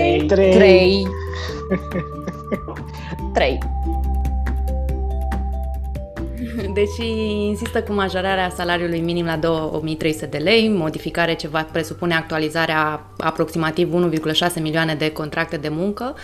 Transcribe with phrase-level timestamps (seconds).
[0.00, 1.06] 3 3
[3.34, 3.89] 3 3
[6.80, 7.10] Deși
[7.46, 14.10] insistă cu majorarea salariului minim la 2300 de lei, modificare ce va presupune actualizarea aproximativ
[14.54, 16.14] 1,6 milioane de contracte de muncă,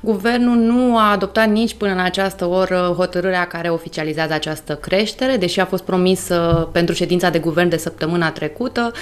[0.00, 5.60] guvernul nu a adoptat nici până în această oră hotărârea care oficializează această creștere, deși
[5.60, 8.92] a fost promisă pentru ședința de guvern de săptămâna trecută.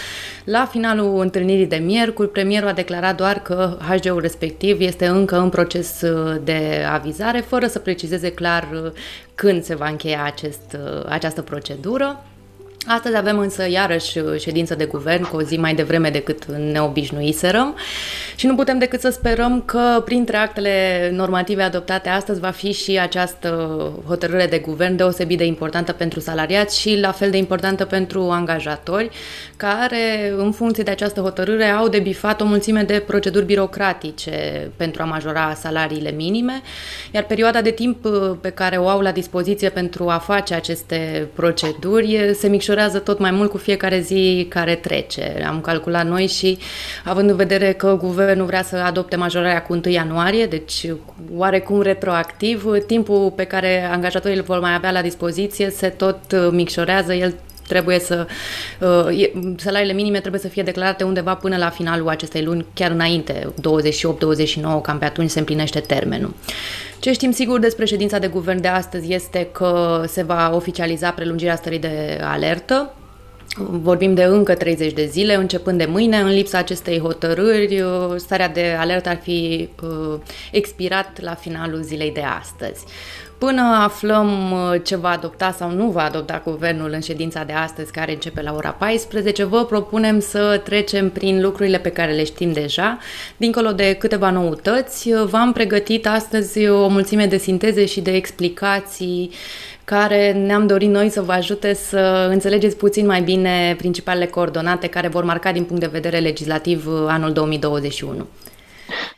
[0.44, 5.48] La finalul întâlnirii de miercuri, premierul a declarat doar că HG-ul respectiv este încă în
[5.48, 6.02] proces
[6.44, 8.92] de avizare, fără să precizeze clar
[9.40, 10.76] când se va încheia acest,
[11.08, 12.24] această procedură.
[12.86, 17.76] Astăzi avem însă iarăși ședință de guvern cu o zi mai devreme decât ne obișnuiserăm
[18.36, 22.98] și nu putem decât să sperăm că printre actele normative adoptate astăzi va fi și
[22.98, 23.48] această
[24.06, 29.10] hotărâre de guvern deosebit de importantă pentru salariați și la fel de importantă pentru angajatori
[29.56, 35.04] care în funcție de această hotărâre au debifat o mulțime de proceduri birocratice pentru a
[35.04, 36.62] majora salariile minime,
[37.10, 38.06] iar perioada de timp
[38.40, 43.18] pe care o au la dispoziție pentru a face aceste proceduri se micșorează micșorează tot
[43.18, 45.44] mai mult cu fiecare zi care trece.
[45.46, 46.58] Am calculat noi și
[47.04, 50.86] având în vedere că guvernul vrea să adopte majorarea cu 1 ianuarie, deci
[51.34, 56.48] oarecum retroactiv, timpul pe care angajatorii îl vor mai avea la dispoziție se tot uh,
[56.50, 57.34] micșorează, el
[57.68, 58.26] trebuie să
[58.80, 63.52] uh, salariile minime trebuie să fie declarate undeva până la finalul acestei luni, chiar înainte,
[63.52, 66.34] 28-29, cam pe atunci se împlinește termenul.
[67.00, 71.56] Ce știm sigur despre ședința de guvern de astăzi este că se va oficializa prelungirea
[71.56, 72.94] stării de alertă
[73.56, 76.20] Vorbim de încă 30 de zile, începând de mâine.
[76.20, 80.20] În lipsa acestei hotărâri, uh, starea de alertă ar fi uh,
[80.52, 82.84] expirat la finalul zilei de astăzi.
[83.40, 87.92] Până aflăm uh, ce va adopta sau nu va adopta guvernul în ședința de astăzi,
[87.92, 92.52] care începe la ora 14, vă propunem să trecem prin lucrurile pe care le știm
[92.52, 92.98] deja.
[93.36, 99.30] Dincolo de câteva noutăți, v-am pregătit astăzi o mulțime de sinteze și de explicații
[99.84, 105.08] care ne-am dorit noi să vă ajute să înțelegeți puțin mai bine principalele coordonate care
[105.08, 108.26] vor marca din punct de vedere legislativ anul 2021.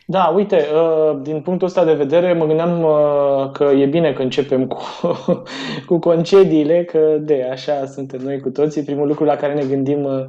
[0.05, 4.21] Da, uite, uh, din punctul ăsta de vedere mă gândeam uh, că e bine că
[4.21, 4.81] începem cu,
[5.87, 8.83] cu concediile, că de așa suntem noi cu toții.
[8.83, 10.25] Primul lucru la care ne gândim uh,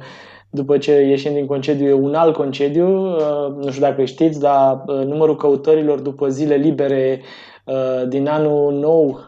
[0.49, 2.87] după ce ieșim din concediu e un alt concediu.
[3.61, 7.21] Nu știu dacă știți, dar numărul căutărilor după zile libere
[8.07, 9.19] din anul nou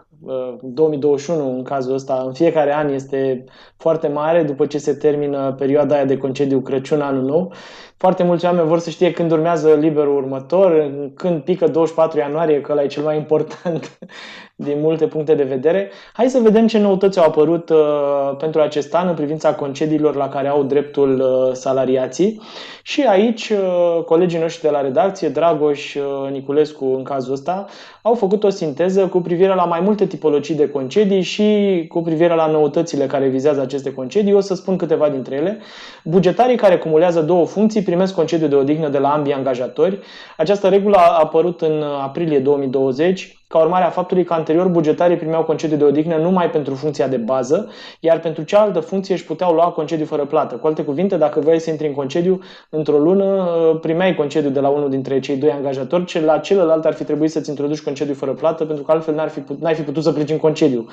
[0.62, 3.44] 2021 în cazul ăsta, în fiecare an este
[3.78, 7.54] foarte mare după ce se termină perioada aia de concediu Crăciun anul nou.
[7.98, 12.72] Foarte mulți oameni vor să știe când urmează liberul următor, când pică 24 ianuarie, că
[12.72, 13.98] ăla e cel mai important
[14.56, 15.92] din multe puncte de vedere.
[16.14, 20.30] Hai să vedem ce noutăți au apărut uh, pentru acest an în privința concediilor la
[20.30, 22.42] care au dreptul uh, salariații.
[22.82, 27.66] Și aici uh, colegii noștri de la redacție, Dragoș, uh, Niculescu în cazul ăsta,
[28.02, 32.36] au făcut o sinteză cu privire la mai multe tipologii de concedii și cu privire
[32.36, 34.32] la noutățile care vizează aceste concedii.
[34.32, 35.60] Eu o să spun câteva dintre ele.
[36.04, 40.00] Bugetarii care cumulează două funcții primesc concediu de odihnă de la ambii angajatori.
[40.38, 45.44] Această regulă a apărut în aprilie 2020 ca urmare a faptului că anterior bugetarii primeau
[45.44, 47.70] concediu de odihnă numai pentru funcția de bază,
[48.00, 50.56] iar pentru cealaltă funcție își puteau lua concediu fără plată.
[50.56, 53.48] Cu alte cuvinte, dacă vrei să intri în concediu, într-o lună
[53.82, 57.32] primeai concediu de la unul dintre cei doi angajatori, cel la celălalt ar fi trebuit
[57.32, 60.30] să-ți introduci concediu fără plată, pentru că altfel n-ar fi, n-ai fi putut să pleci
[60.30, 60.88] în concediu,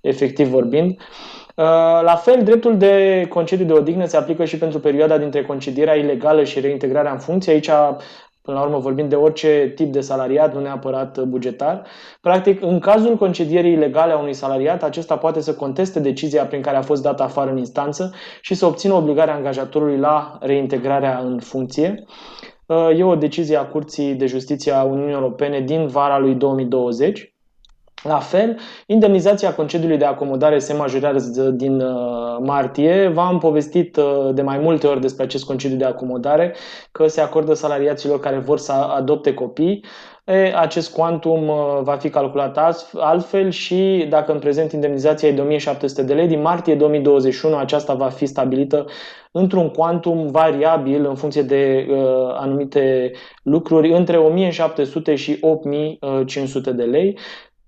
[0.00, 0.96] efectiv vorbind.
[1.58, 1.64] Uh,
[2.02, 6.44] la fel, dreptul de concediu de odihnă se aplică și pentru perioada dintre concedierea ilegală
[6.44, 7.52] și reintegrarea în funcție.
[7.52, 7.70] Aici
[8.48, 11.86] Până la urmă vorbim de orice tip de salariat, nu neapărat bugetar.
[12.20, 16.76] Practic, în cazul concedierii ilegale a unui salariat, acesta poate să conteste decizia prin care
[16.76, 22.04] a fost dat afară în instanță și să obțină obligarea angajatorului la reintegrarea în funcție.
[22.96, 27.37] E o decizie a Curții de Justiție a Uniunii Europene din vara lui 2020.
[28.02, 33.08] La fel, indemnizația concediului de acomodare se majorează din uh, martie.
[33.08, 36.54] V-am povestit uh, de mai multe ori despre acest concediu de acomodare,
[36.92, 39.84] că se acordă salariaților care vor să adopte copii.
[40.24, 42.58] E, acest quantum uh, va fi calculat
[42.94, 47.94] altfel și dacă în prezent indemnizația e de 1700 de lei, din martie 2021 aceasta
[47.94, 48.86] va fi stabilită
[49.32, 51.96] într-un quantum variabil în funcție de uh,
[52.34, 53.10] anumite
[53.42, 57.18] lucruri între 1700 și 8500 de lei.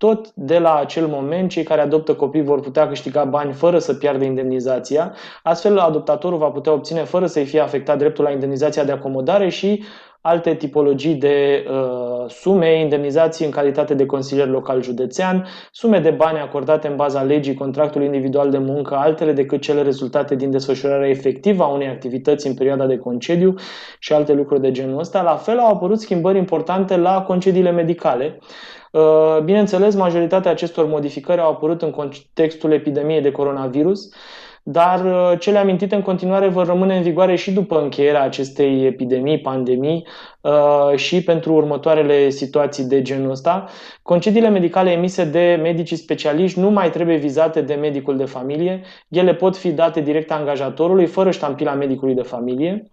[0.00, 3.94] Tot de la acel moment, cei care adoptă copii vor putea câștiga bani fără să
[3.94, 5.14] piardă indemnizația.
[5.42, 9.82] Astfel, adoptatorul va putea obține, fără să-i fie afectat dreptul la indemnizația de acomodare și
[10.20, 16.38] alte tipologii de uh, sume, indemnizații în calitate de consilier local județean, sume de bani
[16.38, 21.62] acordate în baza legii contractului individual de muncă, altele decât cele rezultate din desfășurarea efectivă
[21.62, 23.54] a unei activități în perioada de concediu
[23.98, 25.22] și alte lucruri de genul ăsta.
[25.22, 28.38] La fel au apărut schimbări importante la concediile medicale.
[28.40, 28.78] Uh,
[29.44, 34.08] bineînțeles, majoritatea acestor modificări au apărut în contextul epidemiei de coronavirus,
[34.62, 39.40] dar uh, cele amintite în continuare vor rămâne în vigoare și după încheierea acestei epidemii,
[39.40, 40.06] pandemii
[40.40, 43.68] uh, și pentru următoarele situații de genul ăsta.
[44.02, 49.34] Concediile medicale emise de medicii specialiști nu mai trebuie vizate de medicul de familie, ele
[49.34, 52.90] pot fi date direct angajatorului fără ștampila medicului de familie.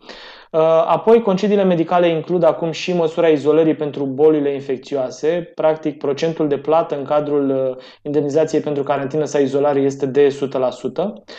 [0.52, 5.52] Uh, apoi, concediile medicale includ acum și măsura izolării pentru bolile infecțioase.
[5.56, 11.38] Practic, procentul de plată în cadrul uh, indemnizației pentru carantină sau izolare este de 100%.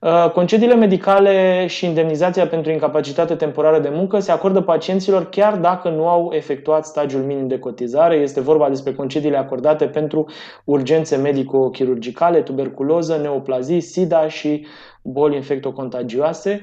[0.00, 5.88] Uh, concediile medicale și indemnizația pentru incapacitate temporară de muncă se acordă pacienților chiar dacă
[5.88, 8.14] nu au efectuat stagiul minim de cotizare.
[8.14, 10.26] Este vorba despre concediile acordate pentru
[10.64, 14.66] urgențe medico-chirurgicale, tuberculoză, neoplazii, SIDA și
[15.02, 16.60] boli infectocontagioase.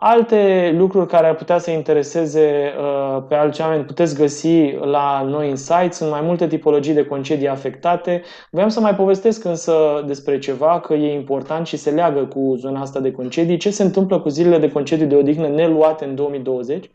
[0.00, 5.50] Alte lucruri care ar putea să intereseze uh, pe alți oameni puteți găsi la noi
[5.50, 5.88] în site.
[5.90, 8.22] Sunt mai multe tipologii de concedii afectate.
[8.50, 12.80] Vreau să mai povestesc însă despre ceva, că e important și se leagă cu zona
[12.80, 13.56] asta de concedii.
[13.56, 16.90] Ce se întâmplă cu zilele de concediu de odihnă neluate în 2020?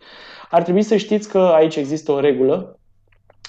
[0.49, 2.79] Ar trebui să știți că aici există o regulă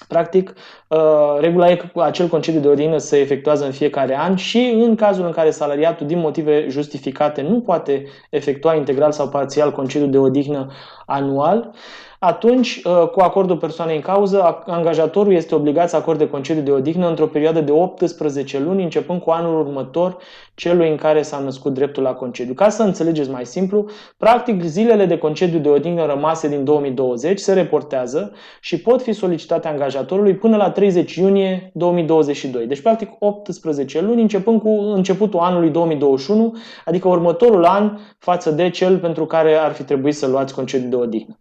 [0.09, 0.55] Practic,
[0.89, 4.95] uh, regula e că acel concediu de odihnă se efectuează în fiecare an și în
[4.95, 10.19] cazul în care salariatul, din motive justificate, nu poate efectua integral sau parțial concediu de
[10.19, 10.71] odihnă
[11.07, 11.75] anual,
[12.25, 17.09] atunci, uh, cu acordul persoanei în cauză, angajatorul este obligat să acorde concediu de odihnă
[17.09, 20.17] într-o perioadă de 18 luni, începând cu anul următor
[20.55, 22.55] celui în care s-a născut dreptul la concediu.
[22.55, 23.87] Ca să înțelegeți mai simplu,
[24.17, 29.69] practic zilele de concediu de odihnă rămase din 2020 se reportează și pot fi solicitate
[29.69, 32.67] angajatorului până la 30 iunie 2022.
[32.67, 36.55] Deci, practic, 18 luni, începând cu începutul anului 2021,
[36.85, 40.97] adică următorul an față de cel pentru care ar fi trebuit să luați concediu de
[40.97, 41.39] odihnă.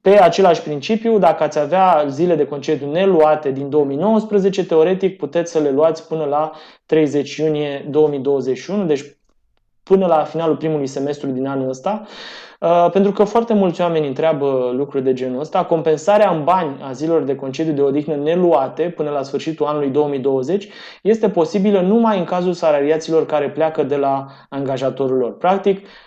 [0.00, 5.58] Pe același principiu, dacă ați avea zile de concediu neluate din 2019, teoretic puteți să
[5.58, 6.52] le luați până la
[6.86, 9.04] 30 iunie 2021, deci
[9.82, 12.02] până la finalul primului semestru din anul ăsta,
[12.60, 15.64] uh, pentru că foarte mulți oameni întreabă lucruri de genul ăsta.
[15.64, 20.68] Compensarea în bani a zilelor de concediu de odihnă neluate până la sfârșitul anului 2020
[21.02, 25.36] este posibilă numai în cazul salariaților care pleacă de la angajatorul lor.
[25.36, 26.05] Practic, Uh,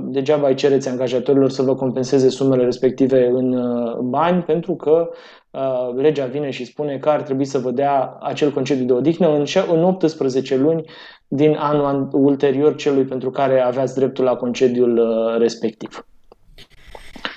[0.00, 5.08] degeaba îi cereți angajatorilor să vă compenseze sumele respective în uh, bani, pentru că
[5.50, 9.44] uh, legea vine și spune că ar trebui să vă dea acel concediu de odihnă
[9.68, 10.84] în 18 luni
[11.28, 15.00] din anul ulterior celui pentru care aveați dreptul la concediul
[15.38, 16.06] respectiv.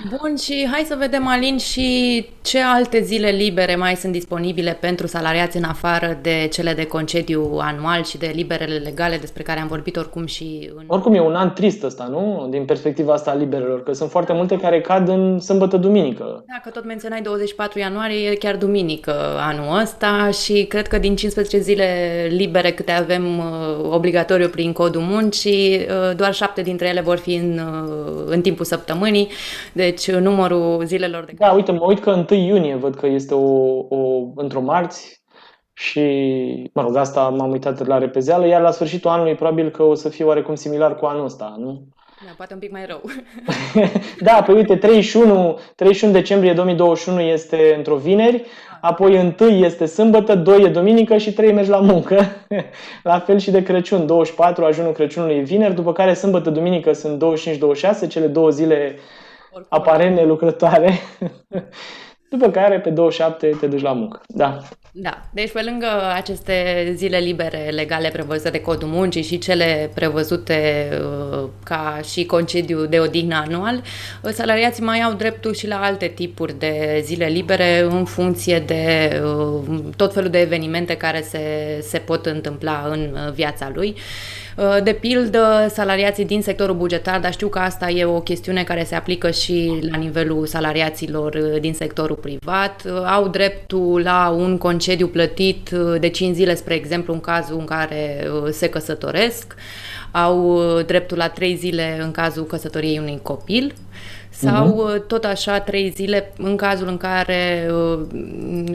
[0.09, 5.07] Bun, și hai să vedem, Alin, și ce alte zile libere mai sunt disponibile pentru
[5.07, 9.67] salariați în afară de cele de concediu anual și de liberele legale despre care am
[9.67, 10.83] vorbit oricum și în...
[10.87, 12.47] Oricum e un an trist ăsta, nu?
[12.49, 16.43] Din perspectiva asta a liberelor, că sunt foarte multe care cad în sâmbătă-duminică.
[16.47, 21.15] Da, că tot menționai 24 ianuarie, e chiar duminică anul ăsta și cred că din
[21.15, 21.87] 15 zile
[22.29, 23.45] libere câte avem uh,
[23.89, 28.65] obligatoriu prin codul muncii, uh, doar șapte dintre ele vor fi în, uh, în timpul
[28.65, 29.27] săptămânii.
[29.73, 33.77] Deci numărul zilelor de Da, uite, mă uit că 1 iunie văd că este o,
[33.89, 35.23] o într-o marți
[35.73, 36.01] și,
[36.73, 40.09] mă rog, asta m-am uitat la repezeală, iar la sfârșitul anului probabil că o să
[40.09, 41.87] fie oarecum similar cu anul ăsta, nu?
[42.25, 43.01] Da, poate un pic mai rău.
[44.27, 48.77] da, păi uite, 31, 31 decembrie 2021 este într-o vineri, ah.
[48.81, 52.25] apoi 1 este sâmbătă, 2 e duminică și 3 mergi la muncă.
[53.03, 57.23] la fel și de Crăciun, 24 ajunul Crăciunului e vineri, după care sâmbătă, duminică sunt
[58.05, 58.95] 25-26, cele două zile
[59.51, 59.77] Oricum.
[59.79, 60.99] aparent nelucrătoare.
[62.31, 64.21] după care pe 27 te duci la muncă.
[64.27, 64.59] Da.
[64.93, 70.89] Da, deci pe lângă aceste zile libere legale prevăzute de codul muncii și cele prevăzute
[71.01, 73.81] uh, ca și concediu de odihnă anual,
[74.23, 79.09] uh, salariații mai au dreptul și la alte tipuri de zile libere în funcție de
[79.23, 81.39] uh, tot felul de evenimente care se,
[81.81, 83.95] se pot întâmpla în uh, viața lui.
[84.57, 88.83] Uh, de pildă, salariații din sectorul bugetar, dar știu că asta e o chestiune care
[88.83, 94.57] se aplică și la nivelul salariaților uh, din sectorul privat, uh, au dreptul la un
[94.57, 99.55] concediu plătit de 5 zile, spre exemplu, în cazul în care se căsătoresc,
[100.11, 103.73] au dreptul la 3 zile în cazul căsătoriei unui copil
[104.31, 105.07] sau uh-huh.
[105.07, 107.99] tot așa trei zile în cazul în care, uh,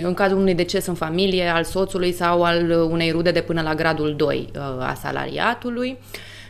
[0.03, 3.75] în cazul unui deces în familie, al soțului sau al unei rude de până la
[3.75, 5.99] gradul 2 uh, a salariatului.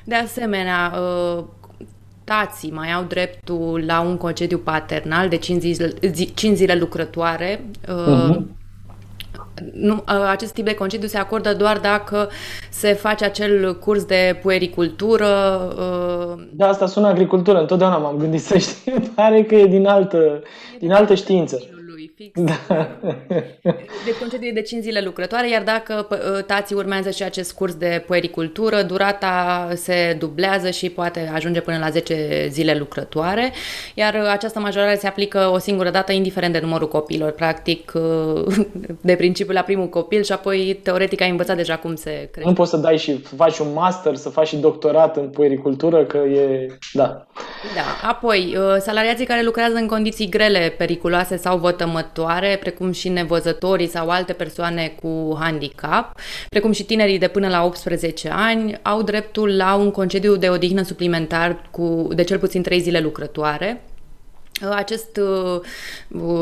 [0.04, 1.44] De asemenea, uh,
[2.24, 5.92] tații mai au dreptul la un concediu paternal de 5 zile,
[6.34, 8.64] 5 zile lucrătoare uh-huh
[9.72, 12.28] nu, acest tip de concediu se acordă doar dacă
[12.70, 15.26] se face acel curs de puericultură.
[16.50, 17.58] Da, asta sună agricultură.
[17.58, 18.94] Întotdeauna m-am gândit să știu.
[19.14, 20.42] Pare că e din altă,
[20.78, 21.60] din altă știință
[22.16, 22.40] fix.
[22.40, 22.88] Da.
[24.06, 28.04] De concediu de 5 zile lucrătoare, iar dacă ă, tații urmează și acest curs de
[28.06, 33.52] puericultură, durata se dublează și poate ajunge până la 10 zile lucrătoare,
[33.94, 37.30] iar această majorare se aplică o singură dată, indiferent de numărul copilor.
[37.30, 38.44] Practic, ă,
[39.00, 42.48] de principiu la primul copil și apoi, teoretic, ai învățat deja cum se crește.
[42.48, 46.16] Nu poți să dai și faci un master, să faci și doctorat în puericultură, că
[46.16, 46.66] e...
[46.92, 47.26] Da.
[47.74, 48.08] Da.
[48.08, 53.88] Apoi, ă, salariații care lucrează în condiții grele, periculoase sau vătămătoare, văzătoare, precum și nevăzătorii
[53.88, 59.56] sau alte persoane cu handicap, precum și tinerii de până la 18 ani, au dreptul
[59.56, 63.82] la un concediu de odihnă suplimentar cu de cel puțin 3 zile lucrătoare,
[64.74, 65.60] acest uh,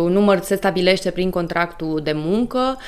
[0.09, 2.79] număr se stabilește prin contractul de muncă.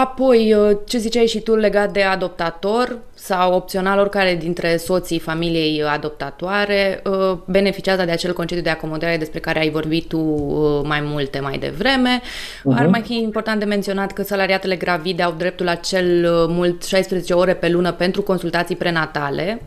[0.00, 5.82] Apoi, uh, ce ziceai și tu legat de adoptator, sau opțional oricare dintre soții familiei
[5.82, 11.00] adoptatoare uh, beneficiază de acel concediu de acomodare despre care ai vorbit tu uh, mai
[11.04, 12.20] multe mai devreme.
[12.20, 12.76] Uh-huh.
[12.76, 16.84] Ar mai fi important de menționat că salariatele gravide au dreptul la cel uh, mult
[16.84, 19.60] 16 ore pe lună pentru consultații prenatale,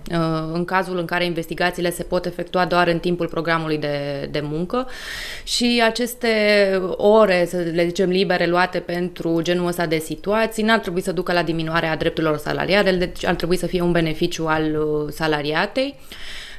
[0.53, 4.87] în cazul în care investigațiile se pot efectua doar în timpul programului de, de muncă
[5.43, 6.27] și aceste
[6.97, 11.33] ore, să le zicem libere, luate pentru genul ăsta de situații, n-ar trebui să ducă
[11.33, 15.95] la diminuarea drepturilor salariale, deci ar trebui să fie un beneficiu al uh, salariatei.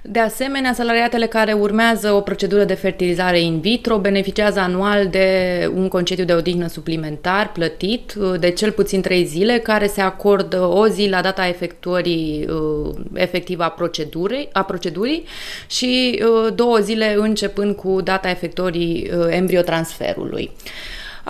[0.03, 5.89] De asemenea, salariatele care urmează o procedură de fertilizare in vitro beneficiază anual de un
[5.89, 10.89] concediu de odihnă suplimentar plătit uh, de cel puțin 3 zile, care se acordă o
[10.89, 15.25] zi la data efectuării uh, efectivă a procedurii, a procedurii
[15.67, 16.23] și
[16.55, 20.51] două zile începând cu data efectuării embriotransferului.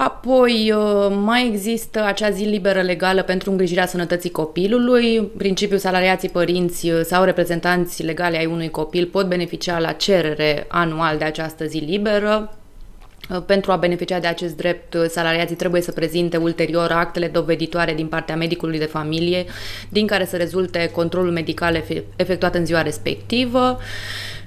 [0.03, 5.21] Apoi uh, mai există acea zi liberă legală pentru îngrijirea sănătății copilului.
[5.21, 11.19] Principiul salariații părinți uh, sau reprezentanți legale ai unui copil pot beneficia la cerere anual
[11.19, 12.59] de această zi liberă.
[13.31, 18.07] Uh, pentru a beneficia de acest drept, salariații trebuie să prezinte ulterior actele doveditoare din
[18.07, 19.45] partea medicului de familie,
[19.89, 21.85] din care să rezulte controlul medical
[22.17, 23.79] efectuat în ziua respectivă.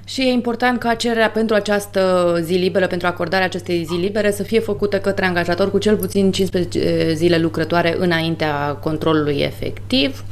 [0.04, 4.42] Și e important ca cererea pentru această zi liberă, pentru acordarea acestei zi libere, să
[4.42, 10.24] fie făcută către angajator cu cel puțin 15 zile lucrătoare înaintea controlului efectiv.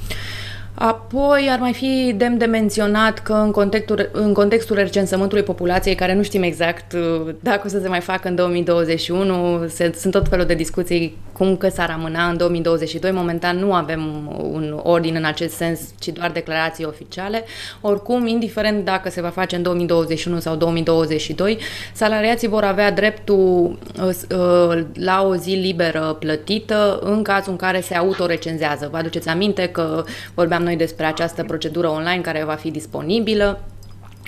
[0.75, 6.14] Apoi ar mai fi demn de menționat că în contextul, în contextul recensământului populației, care
[6.14, 10.29] nu știm exact uh, dacă o să se mai facă în 2021, se, sunt tot
[10.29, 13.11] felul de discuții cum că s-ar amâna în 2022.
[13.11, 17.45] Momentan nu avem un ordin în acest sens, ci doar declarații oficiale.
[17.81, 21.59] Oricum, indiferent dacă se va face în 2021 sau 2022,
[21.93, 27.81] salariații vor avea dreptul uh, uh, la o zi liberă plătită în cazul în care
[27.81, 28.88] se autorecenzează.
[28.91, 33.61] Vă aduceți aminte că vorbeam noi despre această procedură online care va fi disponibilă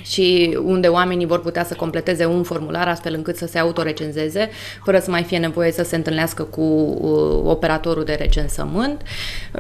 [0.03, 4.51] și unde oamenii vor putea să completeze un formular astfel încât să se autorecenzeze,
[4.85, 9.03] fără să mai fie nevoie să se întâlnească cu uh, operatorul de recensământ.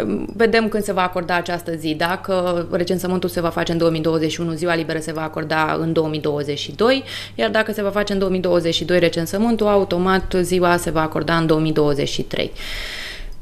[0.02, 1.94] Um, vedem când se va acorda această zi.
[1.94, 7.04] Dacă recensământul se va face în 2021, ziua liberă se va acorda în 2022,
[7.34, 12.52] iar dacă se va face în 2022 recensământul, automat ziua se va acorda în 2023.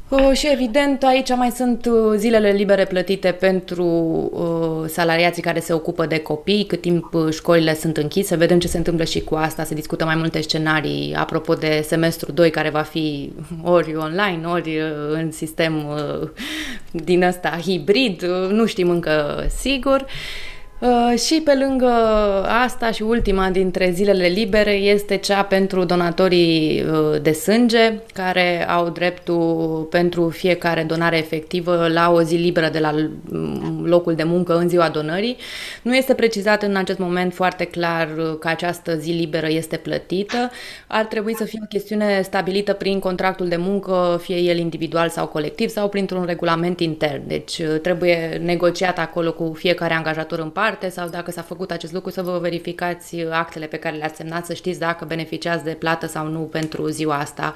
[0.09, 5.73] Uh, și evident, aici mai sunt uh, zilele libere plătite pentru uh, salariații care se
[5.73, 8.35] ocupă de copii, cât timp uh, școlile sunt închise.
[8.35, 9.63] Vedem ce se întâmplă și cu asta.
[9.63, 13.33] Se discută mai multe scenarii apropo de semestru 2 care va fi
[13.63, 14.79] ori online, ori
[15.09, 16.29] în sistem uh,
[16.91, 18.23] din ăsta hibrid.
[18.23, 20.01] Uh, nu știm încă sigur.
[20.01, 20.52] Uh,
[21.25, 21.91] și pe lângă
[22.63, 28.89] asta și ultima dintre zilele libere este cea pentru donatorii uh, de sânge, care au
[28.89, 34.57] dreptul pentru fiecare donare efectivă la o zi liberă de la mm, locul de muncă
[34.57, 35.37] în ziua donării.
[35.81, 40.51] Nu este precizat în acest moment foarte clar uh, că această zi liberă este plătită.
[40.87, 45.27] Ar trebui să fie o chestiune stabilită prin contractul de muncă, fie el individual sau
[45.27, 47.21] colectiv, sau printr-un regulament intern.
[47.27, 51.93] Deci trebuie negociat acolo cu fiecare angajator în parte parte sau dacă s-a făcut acest
[51.93, 56.07] lucru să vă verificați actele pe care le-ați semnat, să știți dacă beneficiați de plată
[56.07, 57.53] sau nu pentru ziua asta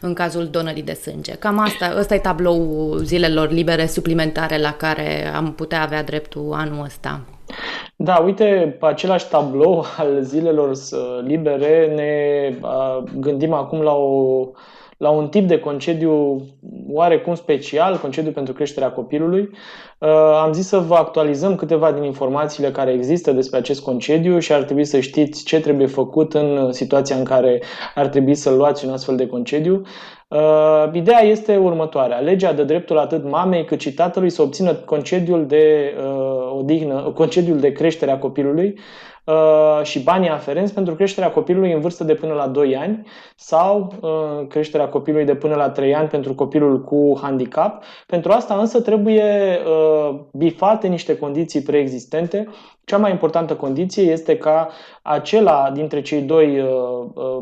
[0.00, 1.32] în cazul donării de sânge.
[1.32, 6.84] Cam asta, ăsta e tabloul zilelor libere suplimentare la care am putea avea dreptul anul
[6.84, 7.20] ăsta.
[7.96, 10.70] Da, uite, pe același tablou al zilelor
[11.24, 12.12] libere ne
[13.20, 14.44] gândim acum la o
[14.98, 16.42] la un tip de concediu
[16.92, 19.50] oarecum special, concediu pentru creșterea copilului.
[19.98, 20.08] Uh,
[20.42, 24.62] am zis să vă actualizăm câteva din informațiile care există despre acest concediu și ar
[24.62, 27.62] trebui să știți ce trebuie făcut în situația în care
[27.94, 29.82] ar trebui să luați un astfel de concediu.
[30.28, 32.18] Uh, ideea este următoarea.
[32.18, 37.58] Legea dă dreptul atât mamei cât și tatălui să obțină concediul de uh, odihnă, concediul
[37.58, 39.17] de creștere a copilului Uh,
[39.82, 43.06] și banii aferenți pentru creșterea copilului în vârstă de până la 2 ani
[43.36, 47.82] sau uh, creșterea copilului de până la 3 ani pentru copilul cu handicap.
[48.06, 52.48] Pentru asta însă trebuie uh, bifate niște condiții preexistente.
[52.84, 54.68] Cea mai importantă condiție este ca
[55.02, 56.64] acela dintre cei doi,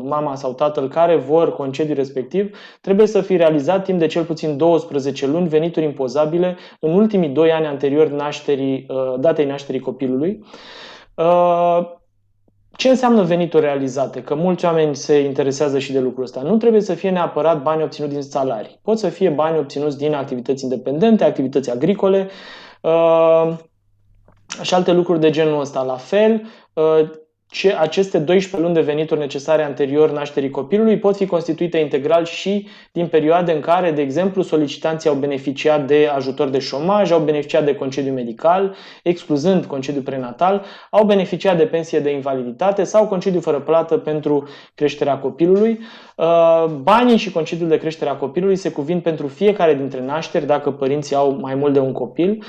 [0.03, 4.57] mama sau tatăl, care vor concediu respectiv, trebuie să fie realizat timp de cel puțin
[4.57, 8.85] 12 luni venituri impozabile în ultimii 2 ani anterior nașterii,
[9.19, 10.43] datei nașterii copilului.
[11.17, 11.95] Uh,
[12.71, 14.23] ce înseamnă venituri realizate?
[14.23, 16.41] Că mulți oameni se interesează și de lucrul ăsta.
[16.41, 18.79] Nu trebuie să fie neapărat bani obținuți din salarii.
[18.81, 22.29] Pot să fie bani obținuți din activități independente, activități agricole
[22.81, 23.53] uh,
[24.61, 25.81] și alte lucruri de genul ăsta.
[25.83, 26.41] La fel,
[26.73, 27.09] uh,
[27.49, 32.67] ce aceste 12 luni de venituri necesare anterior nașterii copilului pot fi constituite integral și
[32.91, 37.65] din perioade în care, de exemplu, solicitanții au beneficiat de ajutor de șomaj, au beneficiat
[37.65, 43.59] de concediu medical, excluzând concediu prenatal, au beneficiat de pensie de invaliditate sau concediu fără
[43.59, 45.79] plată pentru creșterea copilului.
[46.15, 50.71] Uh, banii și concediul de creștere a copilului se cuvin pentru fiecare dintre nașteri dacă
[50.71, 52.43] părinții au mai mult de un copil.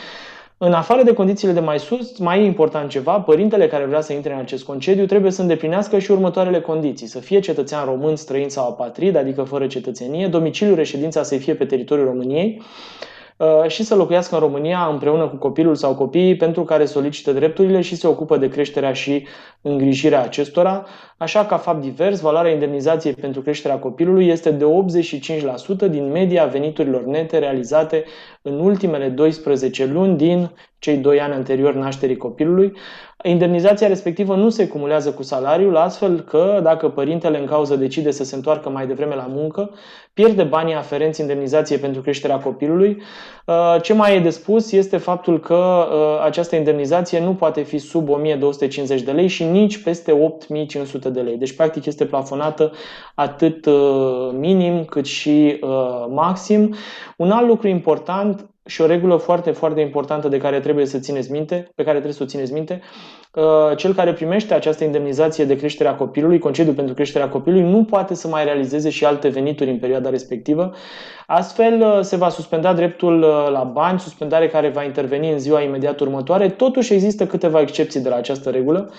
[0.61, 4.13] În afară de condițiile de mai sus, mai e important ceva, părintele care vrea să
[4.13, 7.07] intre în acest concediu trebuie să îndeplinească și următoarele condiții.
[7.07, 11.65] Să fie cetățean român, străin sau apatrid, adică fără cetățenie, domiciliul reședința să fie pe
[11.65, 13.18] teritoriul României, Uh,
[13.67, 17.97] și să locuiască în România împreună cu copilul sau copiii pentru care solicită drepturile și
[17.97, 19.27] se ocupă de creșterea și
[19.63, 20.87] îngrijirea acestora.
[21.17, 24.65] Așa, ca fapt divers, valoarea indemnizației pentru creșterea copilului este de
[25.87, 28.05] 85% din media veniturilor nete realizate
[28.43, 32.73] în ultimele 12 luni din cei 2 ani anterior nașterii copilului,
[33.25, 38.25] Indemnizația respectivă nu se cumulează cu salariul, astfel că dacă părintele în cauză decide să
[38.25, 39.71] se întoarcă mai devreme la muncă,
[40.13, 43.03] pierde banii aferenți indemnizației pentru creșterea copilului.
[43.47, 47.79] Uh, ce mai e de spus este faptul că uh, această indemnizație nu poate fi
[47.79, 51.37] sub 1250 de lei și nici peste 8500 de lei.
[51.37, 52.73] Deci, practic, este plafonată
[53.15, 55.61] atât uh, minim cât și
[56.09, 56.75] maxim.
[57.17, 61.31] Un alt lucru important și o regulă foarte, foarte importantă de care trebuie să țineți
[61.31, 62.81] minte, pe care trebuie să o țineți minte,
[63.77, 68.15] cel care primește această indemnizație de creștere a copilului, concediu pentru creșterea copilului, nu poate
[68.15, 70.75] să mai realizeze și alte venituri în perioada respectivă.
[71.27, 73.19] Astfel, se va suspenda dreptul
[73.53, 76.49] la bani, suspendare care va interveni în ziua imediat următoare.
[76.49, 78.91] Totuși, există câteva excepții de la această regulă.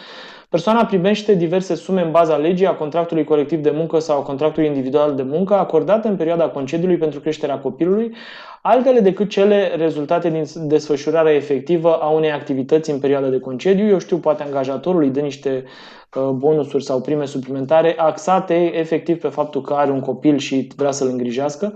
[0.49, 4.67] Persoana primește diverse sume în baza legii, a contractului colectiv de muncă sau a contractului
[4.67, 8.15] individual de muncă acordate în perioada concediului pentru creșterea copilului,
[8.61, 13.87] altele decât cele rezultate din desfășurarea efectivă a unei activități în perioada de concediu.
[13.87, 15.71] Eu știu, poate angajatorul îi dă niște uh,
[16.17, 21.07] bonusuri sau prime suplimentare axate efectiv pe faptul că are un copil și vrea să-l
[21.07, 21.73] îngrijească.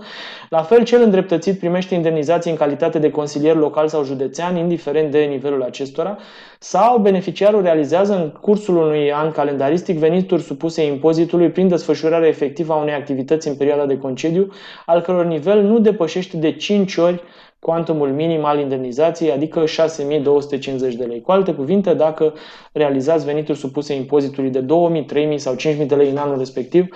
[0.48, 5.18] La fel, cel îndreptățit primește indemnizații în calitate de consilier local sau județean, indiferent de
[5.18, 6.18] nivelul acestora,
[6.58, 12.76] sau beneficiarul realizează în cursul unui an calendaristic venituri supuse impozitului prin desfășurarea efectivă a
[12.76, 14.52] unei activități în perioada de concediu,
[14.86, 17.22] al căror nivel nu depășește de 5 ori
[17.64, 21.20] cuantumul minim al indemnizației, adică 6250 de lei.
[21.20, 22.32] Cu alte cuvinte, dacă
[22.72, 26.86] realizați venituri supuse impozitului de 2000, 3000 sau 5000 de lei în anul respectiv,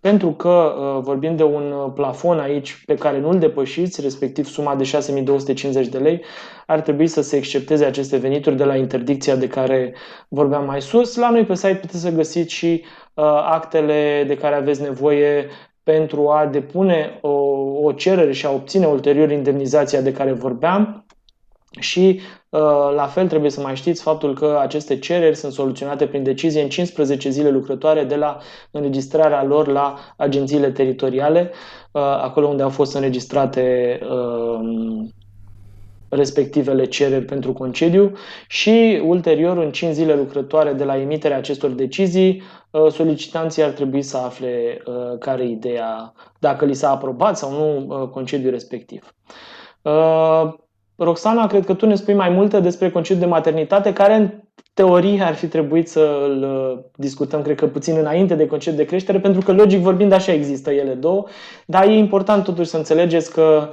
[0.00, 4.74] pentru că uh, vorbim de un uh, plafon aici pe care nu-l depășiți, respectiv suma
[4.74, 6.22] de 6250 de lei,
[6.66, 9.94] ar trebui să se excepteze aceste venituri de la interdicția de care
[10.28, 11.16] vorbeam mai sus.
[11.16, 15.46] La noi pe site puteți să găsiți și uh, actele de care aveți nevoie
[15.82, 17.28] pentru a depune o,
[17.82, 21.06] o cerere și a obține ulterior indemnizația de care vorbeam.
[21.80, 22.20] Și
[22.94, 26.68] La fel trebuie să mai știți faptul că aceste cereri sunt soluționate prin decizie în
[26.68, 28.38] 15 zile lucrătoare de la
[28.70, 31.50] înregistrarea lor la agențiile teritoriale,
[31.92, 33.98] acolo unde au fost înregistrate
[36.14, 38.12] respectivele cereri pentru concediu
[38.48, 44.02] și ulterior, în 5 zile lucrătoare de la emiterea acestor decizii, uh, solicitanții ar trebui
[44.02, 49.14] să afle uh, care e ideea, dacă li s-a aprobat sau nu uh, concediu respectiv.
[50.96, 54.30] Roxana, cred că tu ne spui mai multe despre concediu de maternitate, care în
[54.74, 56.44] teorie ar fi trebuit să îl
[56.96, 60.70] discutăm, cred că puțin înainte de concediu de creștere, pentru că logic vorbind așa există
[60.70, 61.24] ele două,
[61.66, 63.70] dar e important totuși să înțelegeți că Ehm,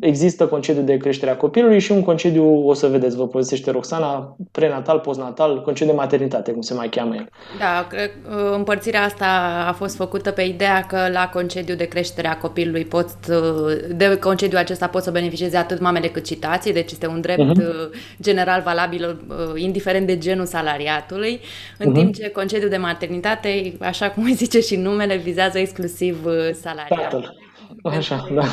[0.00, 4.36] există concediu de creștere a copilului și un concediu, o să vedeți, vă povestește Roxana,
[4.52, 7.28] prenatal, postnatal, concediu de maternitate, cum se mai cheamă el.
[7.58, 9.26] Da, cred uh, împărțirea asta
[9.68, 14.18] a fost făcută pe ideea că la concediu de creștere a copilului pot, uh, de
[14.18, 18.20] concediu acesta pot să beneficieze atât mamele cât și tații, deci este un drept uh-huh.
[18.20, 19.20] general valabil,
[19.54, 21.40] indiferent de genul salariatului,
[21.78, 21.94] în uh-huh.
[21.94, 26.26] timp ce concediu de maternitate, așa cum îi zice și numele, vizează exclusiv
[26.60, 27.50] salariatul.
[27.82, 28.44] Așa, da.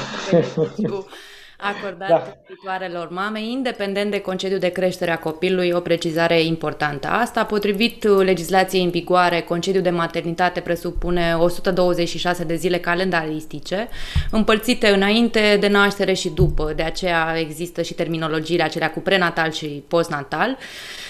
[1.61, 2.37] acordat da.
[2.47, 7.07] viitoarelor mame, independent de concediu de creștere a copilului, o precizare importantă.
[7.07, 13.87] Asta, potrivit legislației în vigoare, concediu de maternitate presupune 126 de zile calendaristice,
[14.31, 19.83] împărțite înainte de naștere și după, de aceea există și terminologiile acelea cu prenatal și
[19.87, 20.49] postnatal.
[20.49, 21.08] Uh,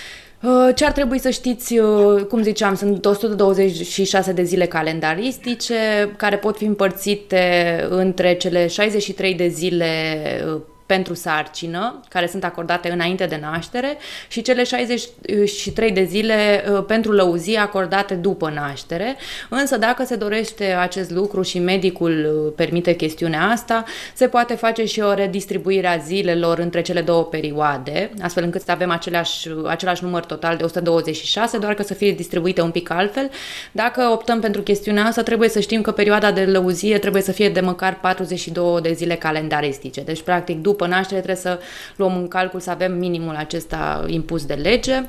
[0.75, 5.75] ce ar trebui să știți, uh, cum ziceam, sunt 126 de zile calendaristice
[6.17, 10.13] care pot fi împărțite între cele 63 de zile
[10.53, 13.97] uh, pentru sarcină, care sunt acordate înainte de naștere,
[14.27, 19.15] și cele 63 de zile uh, pentru lăuzie acordate după naștere.
[19.49, 24.85] Însă dacă se dorește acest lucru și medicul uh, permite chestiunea asta, se poate face
[24.85, 30.03] și o redistribuire a zilelor între cele două perioade, astfel încât să avem același, același
[30.03, 33.29] număr total de 126, doar că să fie distribuite un pic altfel.
[33.71, 37.49] Dacă optăm pentru chestiunea asta, trebuie să știm că perioada de lăuzie trebuie să fie
[37.49, 40.01] de măcar 42 de zile calendaristice.
[40.01, 41.59] Deci, practic, după după naștere trebuie să
[41.95, 45.05] luăm în calcul să avem minimul acesta impus de lege.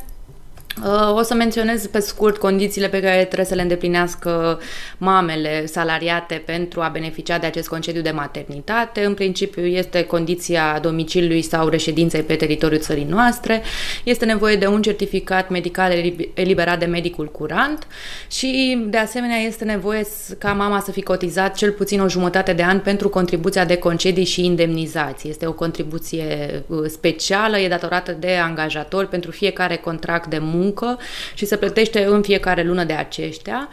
[0.79, 4.61] Uh, o să menționez pe scurt condițiile pe care trebuie să le îndeplinească
[4.99, 9.05] mamele salariate pentru a beneficia de acest concediu de maternitate.
[9.05, 13.63] În principiu este condiția domiciliului sau reședinței pe teritoriul țării noastre.
[14.05, 15.93] Este nevoie de un certificat medical
[16.35, 17.87] eliberat de medicul curant
[18.31, 20.07] și de asemenea este nevoie
[20.39, 24.25] ca mama să fi cotizat cel puțin o jumătate de an pentru contribuția de concedii
[24.25, 25.31] și indemnizații.
[25.31, 30.99] Este o contribuție uh, specială, e datorată de angajator pentru fiecare contract de muncă muncă
[31.35, 33.69] și se plătește în fiecare lună de aceștia.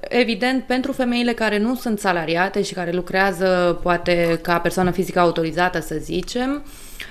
[0.00, 5.80] Evident, pentru femeile care nu sunt salariate și care lucrează poate ca persoană fizică autorizată,
[5.80, 6.64] să zicem,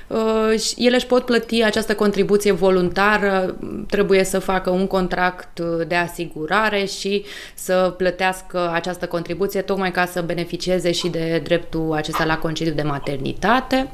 [0.08, 3.56] uh, ele își pot plăti această contribuție voluntară,
[3.88, 10.22] trebuie să facă un contract de asigurare și să plătească această contribuție tocmai ca să
[10.22, 13.90] beneficieze și de dreptul acesta la concediu de maternitate.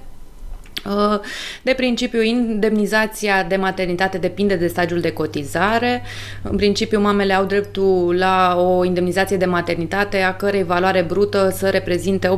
[1.62, 6.02] De principiu, indemnizația de maternitate depinde de stadiul de cotizare.
[6.42, 11.70] În principiu, mamele au dreptul la o indemnizație de maternitate a cărei valoare brută să
[11.70, 12.38] reprezinte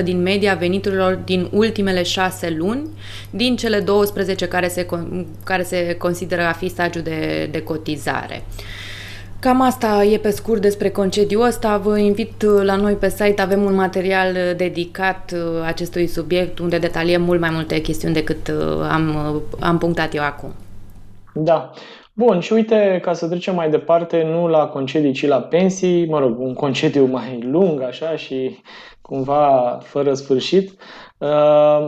[0.00, 2.88] 85% din media veniturilor din ultimele șase luni,
[3.30, 4.86] din cele 12 care se,
[5.44, 8.42] care se consideră a fi stadiul de, de cotizare.
[9.40, 11.76] Cam asta e pe scurt despre concediul ăsta.
[11.76, 16.58] Vă invit uh, la noi pe site, avem un material uh, dedicat uh, acestui subiect
[16.58, 18.52] unde detaliem mult mai multe chestiuni decât
[18.90, 19.16] am,
[19.60, 20.50] am punctat eu acum.
[21.34, 21.70] Da.
[22.12, 26.18] Bun, și uite, ca să trecem mai departe, nu la concedii, ci la pensii, mă
[26.18, 28.58] rog, un concediu mai lung, așa, și
[29.00, 30.70] cumva fără sfârșit.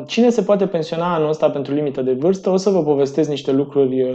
[0.07, 2.51] Cine se poate pensiona anul ăsta pentru limită de vârstă?
[2.51, 4.07] O să vă povestesc niște lucruri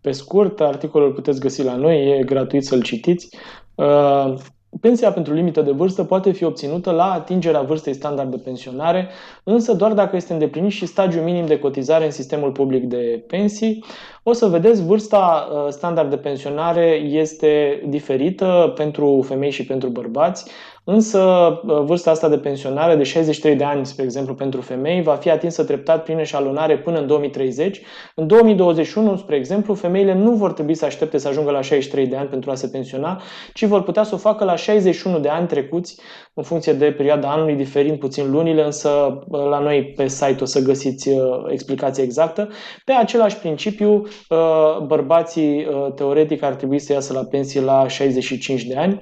[0.00, 3.36] pe scurt, articolul puteți găsi la noi, e gratuit să-l citiți.
[3.74, 4.34] Uh,
[4.80, 9.08] pensia pentru limită de vârstă poate fi obținută la atingerea vârstei standard de pensionare,
[9.44, 13.84] însă doar dacă este îndeplinit și stagiul minim de cotizare în sistemul public de pensii.
[14.22, 20.50] O să vedeți, vârsta uh, standard de pensionare este diferită pentru femei și pentru bărbați.
[20.90, 25.30] Însă vârsta asta de pensionare de 63 de ani, spre exemplu, pentru femei, va fi
[25.30, 27.80] atinsă treptat prin eșalonare până în 2030.
[28.14, 32.16] În 2021, spre exemplu, femeile nu vor trebui să aștepte să ajungă la 63 de
[32.16, 33.20] ani pentru a se pensiona,
[33.54, 36.00] ci vor putea să o facă la 61 de ani trecuți,
[36.34, 40.60] în funcție de perioada anului, diferind puțin lunile, însă la noi pe site o să
[40.60, 42.48] găsiți uh, explicația exactă.
[42.84, 43.92] Pe același principiu,
[44.28, 48.98] uh, bărbații uh, teoretic ar trebui să iasă la pensie la 65 de ani.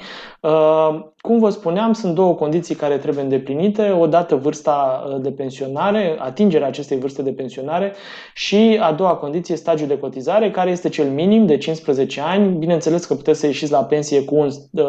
[1.26, 3.90] Cum vă spuneam, sunt două condiții care trebuie îndeplinite.
[3.90, 7.92] Odată vârsta uh, de pensionare, atingerea acestei vârste de pensionare
[8.34, 12.56] și a doua condiție, stagiul de cotizare, care este cel minim de 15 ani.
[12.58, 14.82] Bineînțeles că puteți să ieșiți la pensie cu un, uh,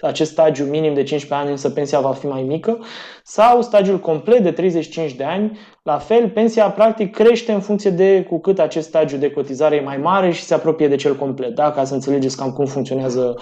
[0.00, 2.78] acest stagiu minim de 15 ani, însă pensia va fi mai mică,
[3.22, 5.58] sau stagiul complet de 35 de ani.
[5.86, 9.80] La fel, pensia practic crește în funcție de cu cât acest stagiu de cotizare e
[9.80, 11.70] mai mare și se apropie de cel complet, da?
[11.70, 13.36] ca să înțelegeți cam cum funcționează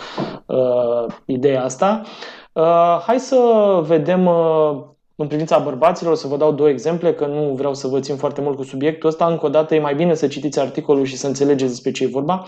[0.47, 2.03] uh, ideea asta.
[2.53, 3.39] Uh, hai să
[3.87, 4.83] vedem uh,
[5.17, 8.41] în privința bărbaților, să vă dau două exemple, că nu vreau să vă țin foarte
[8.41, 9.27] mult cu subiectul ăsta.
[9.27, 12.07] Încă o dată, e mai bine să citiți articolul și să înțelegeți despre ce e
[12.07, 12.47] vorba.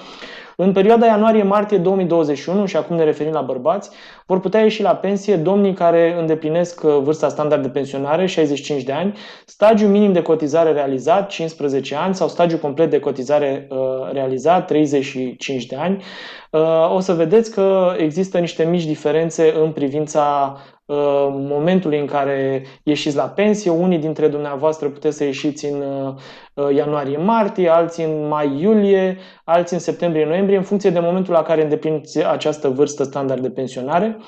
[0.56, 3.90] În perioada ianuarie-martie 2021, și acum ne referim la bărbați,
[4.26, 8.92] vor putea ieși la pensie domnii care îndeplinesc uh, vârsta standard de pensionare, 65 de
[8.92, 13.78] ani, stagiu minim de cotizare realizat, 15 ani, sau stagiu complet de cotizare uh,
[14.12, 16.02] realizat, 35 de ani.
[16.50, 20.75] Uh, o să vedeți că există niște mici diferențe în privința Uh,
[21.28, 23.70] momentului în care ieșiți la pensie.
[23.70, 26.14] Unii dintre dumneavoastră puteți să ieșiți în uh,
[26.54, 32.26] uh, ianuarie-martie, alții în mai-iulie, alții în septembrie-noiembrie, în funcție de momentul la care îndepliniți
[32.26, 34.16] această vârstă standard de pensionare.
[34.18, 34.24] Uh,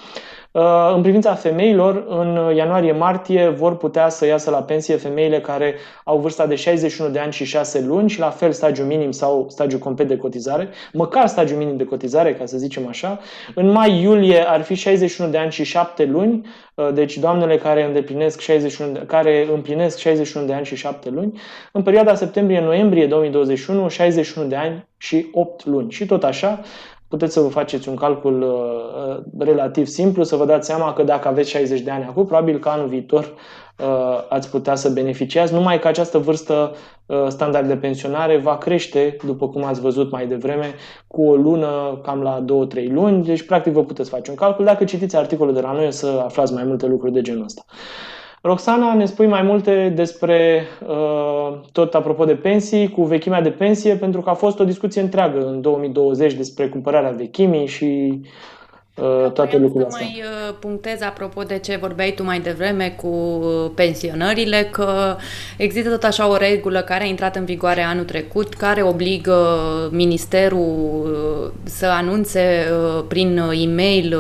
[0.95, 6.47] în privința femeilor, în ianuarie-martie vor putea să iasă la pensie femeile care au vârsta
[6.47, 10.09] de 61 de ani și 6 luni și la fel stagiu minim sau stagiu complet
[10.09, 13.19] de cotizare, măcar stagiu minim de cotizare, ca să zicem așa.
[13.55, 18.41] În mai-iulie ar fi 61 de ani și 7 luni, uh, deci doamnele care îndeplinesc
[18.41, 21.41] 61 de, care împlinesc 61 de ani și 7 luni.
[21.73, 25.91] În perioada septembrie-noiembrie 2021, 61 de ani și 8 luni.
[25.91, 26.61] Și tot așa,
[27.09, 31.03] puteți să vă faceți un calcul uh, uh, relativ simplu, să vă dați seama că
[31.03, 33.35] dacă aveți 60 de ani acum, probabil că anul viitor
[33.79, 33.87] uh,
[34.29, 36.75] ați putea să beneficiați, numai că această vârstă
[37.07, 40.75] uh, standard de pensionare va crește, după cum ați văzut mai devreme,
[41.07, 42.45] cu o lună, cam la 2-3
[42.89, 44.65] luni, deci practic vă puteți face un calcul.
[44.65, 47.65] Dacă citiți articolul de la noi, o să aflați mai multe lucruri de genul ăsta.
[48.43, 53.95] Roxana, ne spui mai multe despre uh, tot apropo de pensii, cu vechimea de pensie,
[53.97, 58.21] pentru că a fost o discuție întreagă în 2020 despre cumpărarea vechimii și
[58.95, 60.07] uh, toate lucrurile astea.
[60.07, 65.17] mai uh, punctez apropo de ce vorbeai tu mai devreme cu uh, pensionările, că
[65.57, 69.59] există tot așa o regulă care a intrat în vigoare anul trecut, care obligă
[69.93, 72.67] ministerul uh, să anunțe
[73.09, 74.17] prin e-mail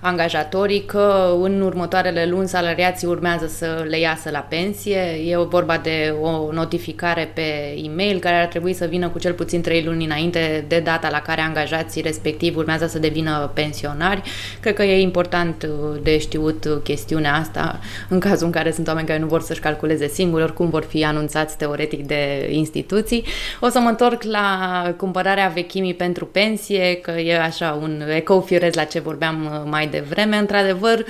[0.00, 5.00] angajatorii că în următoarele luni salariații urmează să le iasă la pensie.
[5.26, 9.60] E vorba de o notificare pe e-mail care ar trebui să vină cu cel puțin
[9.60, 14.22] 3 luni înainte de data la care angajații respectiv urmează să devină pensionari.
[14.60, 18.88] Cred că e important uh, de știut uh, chestiunea asta în cazul în care sunt
[18.88, 23.24] oameni care nu vor să-și calculeze singuri, oricum vor fi anunțați teoretic de instituții.
[23.60, 28.74] O să mă întorc la cumpărarea vechimii pentru pensie, că e așa un ecou firez
[28.74, 30.36] la ce vorbeam uh, mai devreme.
[30.36, 31.04] Într-adevăr,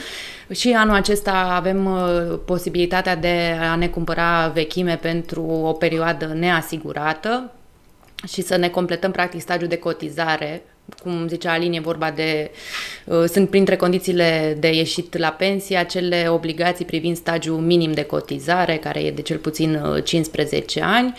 [0.51, 7.53] și anul acesta avem uh, posibilitatea de a ne cumpăra vechime pentru o perioadă neasigurată
[8.29, 10.63] și să ne completăm practic stagiul de cotizare
[11.03, 12.51] cum zicea Alin, e vorba de,
[13.05, 18.77] uh, sunt printre condițiile de ieșit la pensie acele obligații privind stagiul minim de cotizare,
[18.77, 21.15] care e de cel puțin 15 uh, ani.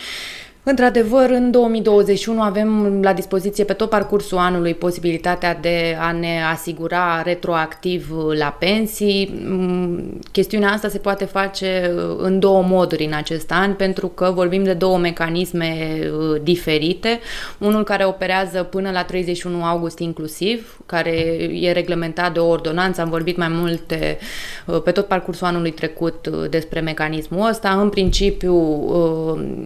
[0.63, 7.21] Într-adevăr, în 2021 avem la dispoziție pe tot parcursul anului posibilitatea de a ne asigura
[7.21, 9.43] retroactiv la pensii.
[9.45, 14.31] Mm, chestiunea asta se poate face uh, în două moduri în acest an, pentru că
[14.35, 17.19] vorbim de două mecanisme uh, diferite.
[17.57, 21.11] Unul care operează până la 31 august inclusiv, care
[21.51, 23.01] e reglementat de o ordonanță.
[23.01, 24.17] Am vorbit mai multe
[24.65, 27.69] uh, pe tot parcursul anului trecut despre mecanismul ăsta.
[27.81, 28.55] În principiu,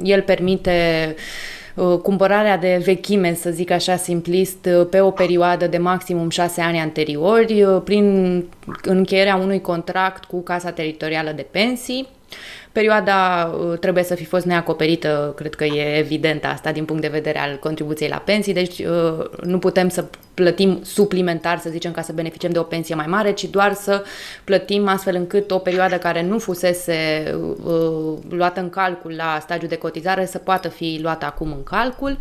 [0.04, 0.85] el permite Uh,
[2.02, 6.80] cumpărarea de vechime, să zic așa simplist, uh, pe o perioadă de maximum șase ani
[6.80, 8.44] anteriori, uh, prin
[8.82, 12.08] încheierea unui contract cu Casa Teritorială de Pensii,
[12.76, 17.08] Perioada uh, trebuie să fi fost neacoperită, cred că e evident asta din punct de
[17.08, 22.02] vedere al contribuției la pensii, deci uh, nu putem să plătim suplimentar, să zicem, ca
[22.02, 24.04] să beneficiem de o pensie mai mare, ci doar să
[24.44, 26.98] plătim astfel încât o perioadă care nu fusese
[27.64, 32.18] uh, luată în calcul la stagiul de cotizare să poată fi luată acum în calcul.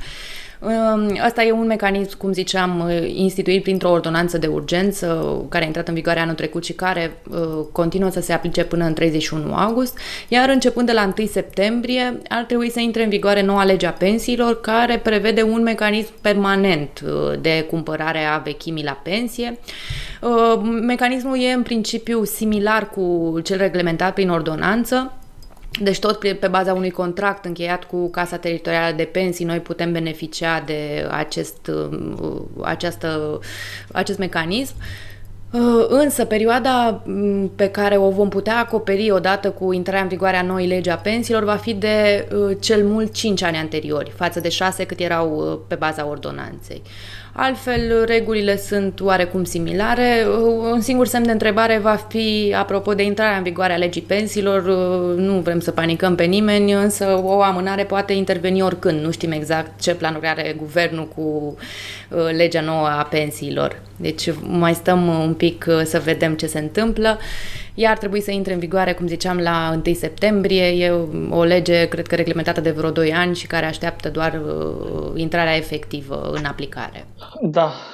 [1.21, 5.95] Asta e un mecanism, cum ziceam, instituit printr-o ordonanță de urgență care a intrat în
[5.95, 7.39] vigoare anul trecut și care uh,
[7.73, 9.99] continuă să se aplice până în 31 august,
[10.29, 13.93] iar începând de la 1 septembrie ar trebui să intre în vigoare noua lege a
[13.93, 19.59] pensiilor care prevede un mecanism permanent uh, de cumpărare a vechimii la pensie.
[20.21, 25.13] Uh, mecanismul e în principiu similar cu cel reglementat prin ordonanță,
[25.81, 30.63] deci tot pe baza unui contract încheiat cu Casa Teritorială de Pensii, noi putem beneficia
[30.67, 33.41] de acest, uh, această,
[33.93, 34.75] acest mecanism.
[35.55, 40.37] Uh, însă, perioada mm, pe care o vom putea acoperi odată cu intrarea în vigoare
[40.37, 44.41] a noii legi a pensiilor va fi de uh, cel mult 5 ani anteriori, față
[44.41, 46.83] de 6 cât erau uh, pe baza ordonanței.
[47.37, 50.27] Altfel, regulile sunt oarecum similare.
[50.73, 54.63] Un singur semn de întrebare va fi, apropo de intrarea în vigoare a legii pensiilor,
[55.17, 59.01] nu vrem să panicăm pe nimeni, însă o amânare poate interveni oricând.
[59.01, 61.57] Nu știm exact ce planuri are guvernul cu
[62.37, 63.83] legea nouă a pensiilor.
[63.97, 67.19] Deci mai stăm un pic să vedem ce se întâmplă.
[67.75, 70.65] Ea ar trebui să intre în vigoare, cum ziceam, la 1 septembrie.
[70.65, 70.91] E
[71.31, 75.57] o lege, cred că reglementată de vreo 2 ani și care așteaptă doar uh, intrarea
[75.57, 77.07] efectivă în aplicare.
[77.43, 77.94] Da, Uh,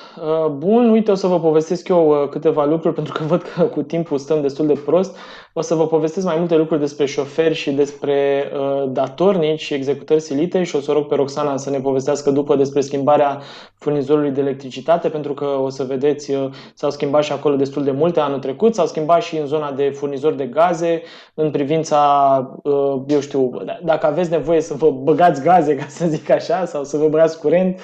[0.50, 3.82] bun, uite, o să vă povestesc eu uh, câteva lucruri, pentru că văd că cu
[3.82, 5.16] timpul stăm destul de prost.
[5.52, 10.20] O să vă povestesc mai multe lucruri despre șoferi și despre uh, datornici și executări
[10.20, 13.40] silite și o să rog pe Roxana să ne povestească după despre schimbarea
[13.78, 17.90] furnizorului de electricitate, pentru că o să vedeți, uh, s-au schimbat și acolo destul de
[17.90, 21.02] multe anul trecut, s-au schimbat și în zona de furnizori de gaze,
[21.34, 23.50] în privința, uh, eu știu,
[23.82, 27.38] dacă aveți nevoie să vă băgați gaze, ca să zic așa, sau să vă băgați
[27.38, 27.80] curent,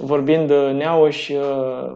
[0.00, 1.92] vorbind neauș, uh,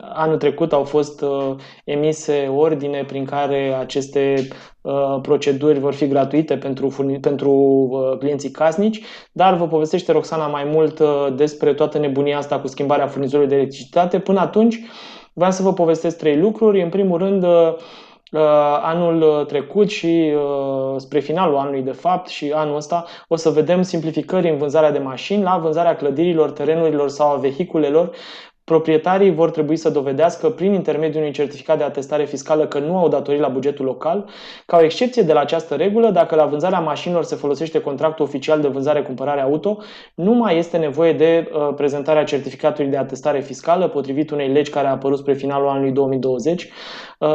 [0.00, 1.54] anul trecut au fost uh,
[1.84, 4.48] emise ordine prin care aceste
[4.80, 7.56] uh, proceduri vor fi gratuite pentru, pentru
[8.18, 9.00] clienții casnici,
[9.32, 11.00] dar vă povestește Roxana mai mult
[11.36, 14.18] despre toată nebunia asta cu schimbarea furnizorului de electricitate.
[14.18, 14.80] Până atunci,
[15.32, 16.82] vreau să vă povestesc trei lucruri.
[16.82, 17.74] În primul rând, Uh,
[18.82, 23.50] anul uh, trecut și uh, spre finalul anului de fapt și anul ăsta o să
[23.50, 28.14] vedem simplificări în vânzarea de mașini, la vânzarea clădirilor, terenurilor sau a vehiculelor
[28.66, 33.08] proprietarii vor trebui să dovedească prin intermediul unui certificat de atestare fiscală că nu au
[33.08, 34.28] datorii la bugetul local.
[34.66, 38.60] Ca o excepție de la această regulă, dacă la vânzarea mașinilor se folosește contractul oficial
[38.60, 39.78] de vânzare-cumpărare auto,
[40.14, 44.86] nu mai este nevoie de uh, prezentarea certificatului de atestare fiscală potrivit unei legi care
[44.86, 46.68] a apărut spre finalul anului 2020.
[47.18, 47.28] Uh,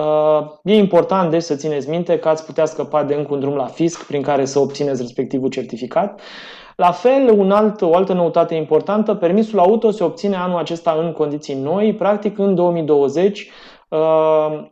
[0.63, 3.65] e important deci să țineți minte că ați putea scăpa de încă un drum la
[3.65, 6.22] fisc prin care să obțineți respectivul certificat.
[6.75, 11.12] La fel, un alt, o altă noutate importantă, permisul auto se obține anul acesta în
[11.12, 11.93] condiții noi.
[11.93, 13.49] Practic, în 2020
[13.89, 13.97] uh,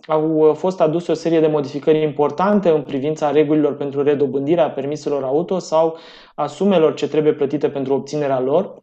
[0.07, 5.59] au fost aduse o serie de modificări importante în privința regulilor pentru redobândirea permiselor auto
[5.59, 5.97] sau
[6.35, 8.73] a sumelor ce trebuie plătite pentru obținerea lor.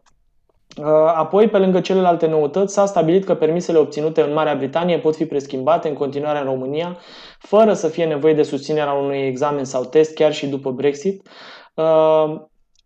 [0.76, 5.16] Uh, apoi, pe lângă celelalte noutăți, s-a stabilit că permisele obținute în Marea Britanie pot
[5.16, 6.98] fi preschimbate în continuare în România,
[7.38, 11.28] fără să fie nevoie de susținerea unui examen sau test, chiar și după Brexit.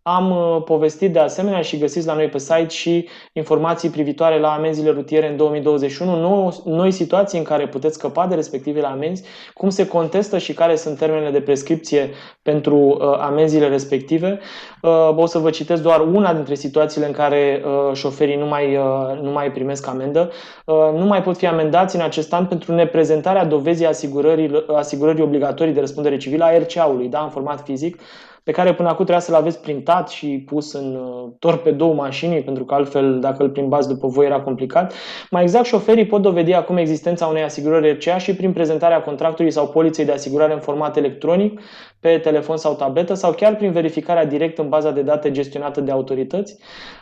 [0.03, 4.39] Uh, am uh, povestit de asemenea și găsiți la noi pe site și informații privitoare
[4.39, 9.23] la amenziile rutiere în 2021, nou, noi situații în care puteți scăpa de respectivele amenzi,
[9.53, 12.09] cum se contestă și care sunt termenele de prescripție
[12.41, 14.39] pentru uh, amenziile respective.
[14.81, 18.75] Uh, o să vă citesc doar una dintre situațiile în care uh, șoferii nu mai,
[18.75, 20.31] uh, nu mai primesc amendă.
[20.65, 25.73] Uh, nu mai pot fi amendați în acest an pentru neprezentarea dovezii asigurării, asigurării obligatorii
[25.73, 28.01] de răspundere civilă a RCA-ului, da, în format fizic,
[28.43, 32.65] pe care până acum trebuia să-l aveți printat și pus în uh, torpedou mașinii, pentru
[32.65, 34.93] că altfel, dacă îl plimbați după voi, era complicat.
[35.29, 39.67] Mai exact, șoferii pot dovedi acum existența unei asigurări RCA și prin prezentarea contractului sau
[39.67, 41.59] poliței de asigurare în format electronic,
[41.99, 45.91] pe telefon sau tabletă, sau chiar prin verificarea direct în baza de date gestionată de
[45.91, 46.57] autorități.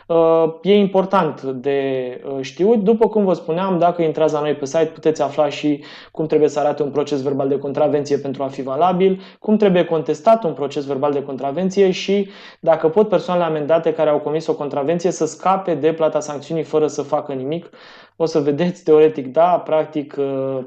[0.06, 1.80] Uh, e important de
[2.24, 2.78] uh, știut.
[2.82, 6.48] După cum vă spuneam, dacă intrați la noi pe site, puteți afla și cum trebuie
[6.48, 10.52] să arate un proces verbal de contravenție pentru a fi valabil, cum trebuie contestat un
[10.52, 12.28] proces verbal de contravenție și
[12.60, 16.86] dacă pot persoanele amendate care au comis o contravenție să scape de plata sancțiunii fără
[16.86, 17.70] să facă nimic.
[18.16, 20.58] O să vedeți, teoretic, da, practic uh,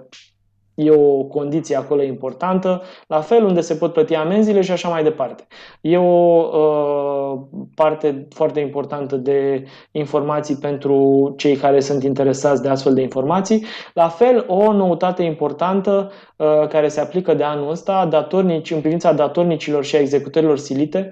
[0.76, 5.04] e o condiție acolo importantă, la fel unde se pot plăti amenziile și așa mai
[5.04, 5.48] departe.
[5.82, 7.40] E o uh,
[7.76, 13.66] parte foarte importantă de informații pentru cei care sunt interesați de astfel de informații.
[13.94, 19.14] La fel, o noutate importantă uh, care se aplică de anul ăsta, datornici, în privința
[19.14, 21.12] datornicilor și a executărilor silite.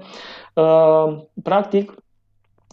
[0.53, 1.93] Uh, practic,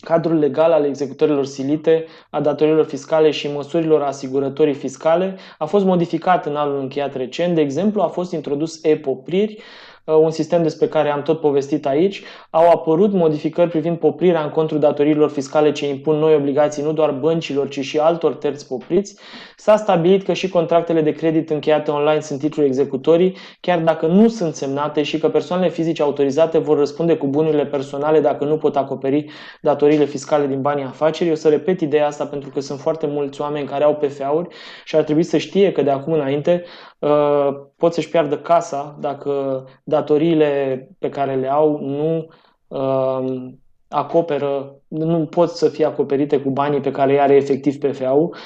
[0.05, 6.47] cadrul legal al executărilor silite, a datorilor fiscale și măsurilor asigurătorii fiscale a fost modificat
[6.47, 7.55] în anul încheiat recent.
[7.55, 9.63] De exemplu, a fost introdus e-popriri,
[10.09, 14.51] Uh, un sistem despre care am tot povestit aici, au apărut modificări privind poprirea în
[14.51, 19.17] contul datoriilor fiscale ce impun noi obligații nu doar băncilor, ci și altor terți popriți.
[19.61, 24.29] S-a stabilit că și contractele de credit încheiate online sunt titluri executorii, chiar dacă nu
[24.29, 28.77] sunt semnate și că persoanele fizice autorizate vor răspunde cu bunurile personale dacă nu pot
[28.77, 31.33] acoperi datoriile fiscale din banii afacerii.
[31.33, 34.49] O să repet ideea asta pentru că sunt foarte mulți oameni care au PFA-uri
[34.85, 36.65] și ar trebui să știe că de acum înainte
[36.99, 42.27] Uh, pot să-și piardă casa dacă datoriile pe care le au nu
[42.69, 43.51] uh,
[43.89, 48.37] acoperă, nu pot să fie acoperite cu banii pe care îi are efectiv PFA-ul.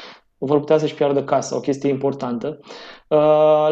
[0.45, 2.59] Vor putea să-și piardă casa, o chestie importantă.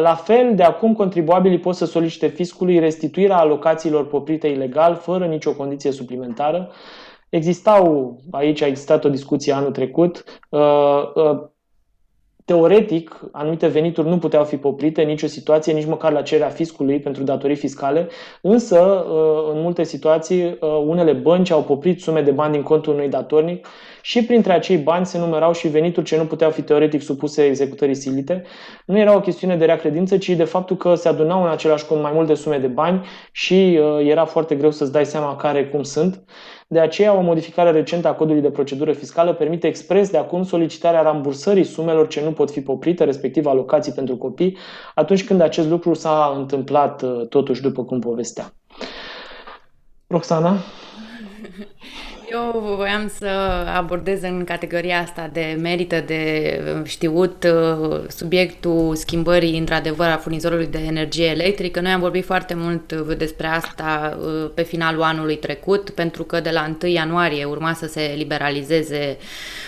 [0.01, 5.53] La fel, de acum, contribuabilii pot să solicite fiscului restituirea alocațiilor poprite ilegal, fără nicio
[5.53, 6.71] condiție suplimentară.
[7.29, 10.23] Existau, aici a existat o discuție anul trecut,
[12.45, 16.99] Teoretic, anumite venituri nu puteau fi poprite în nicio situație, nici măcar la cererea fiscului
[16.99, 18.07] pentru datorii fiscale,
[18.41, 22.93] însă, uh, în multe situații, uh, unele bănci au poprit sume de bani din contul
[22.93, 23.67] unui datornic
[24.01, 27.95] și printre acei bani se numerau și venituri ce nu puteau fi teoretic supuse executării
[27.95, 28.43] silite.
[28.85, 31.85] Nu era o chestiune de rea credință, ci de faptul că se adunau în același
[31.85, 35.65] cont mai multe sume de bani și uh, era foarte greu să-ți dai seama care
[35.65, 36.23] cum sunt.
[36.67, 41.01] De aceea, o modificare recentă a codului de procedură fiscală permite expres de acum solicitarea
[41.01, 44.57] rambursării sumelor ce nu pot fi poprite, respectiv alocații pentru copii,
[44.95, 48.53] atunci când acest lucru s-a întâmplat uh, totuși după cum povestea.
[50.07, 50.57] Roxana?
[52.31, 53.27] Eu voiam să
[53.75, 60.77] abordez în categoria asta de merită de știut uh, subiectul schimbării, într-adevăr, a furnizorului de
[60.77, 61.79] energie electrică.
[61.79, 66.49] Noi am vorbit foarte mult despre asta uh, pe finalul anului trecut, pentru că de
[66.49, 69.17] la 1 ianuarie urma să se liberalizeze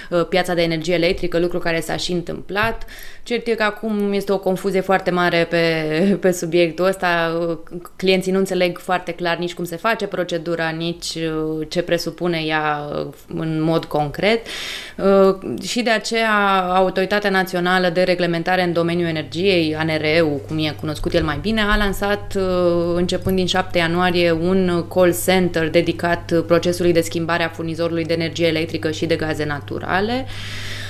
[0.09, 2.86] uh, piața de energie electrică, lucru care s-a și întâmplat.
[3.24, 7.32] Cert e că acum este o confuzie foarte mare pe, pe subiectul ăsta.
[7.95, 11.17] Clienții nu înțeleg foarte clar nici cum se face procedura, nici
[11.67, 12.80] ce presupune ea
[13.28, 14.45] în mod concret.
[15.61, 21.24] Și de aceea Autoritatea Națională de Reglementare în domeniul energiei, ANRE-ul, cum e cunoscut el
[21.24, 22.38] mai bine, a lansat
[22.95, 28.47] începând din 7 ianuarie un call center dedicat procesului de schimbare a furnizorului de energie
[28.47, 30.26] electrică și de gaze naturale.
[30.28, 30.82] Uh,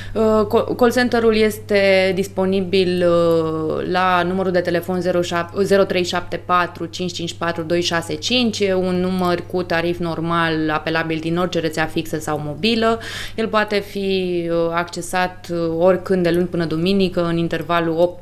[0.78, 9.64] call center-ul este disponibil uh, la numărul de telefon 0374 554 265, un număr cu
[9.64, 13.00] tarif normal apelabil din orice rețea fixă sau mobilă.
[13.36, 15.48] El poate fi uh, accesat
[15.78, 18.18] oricând de luni până duminică în intervalul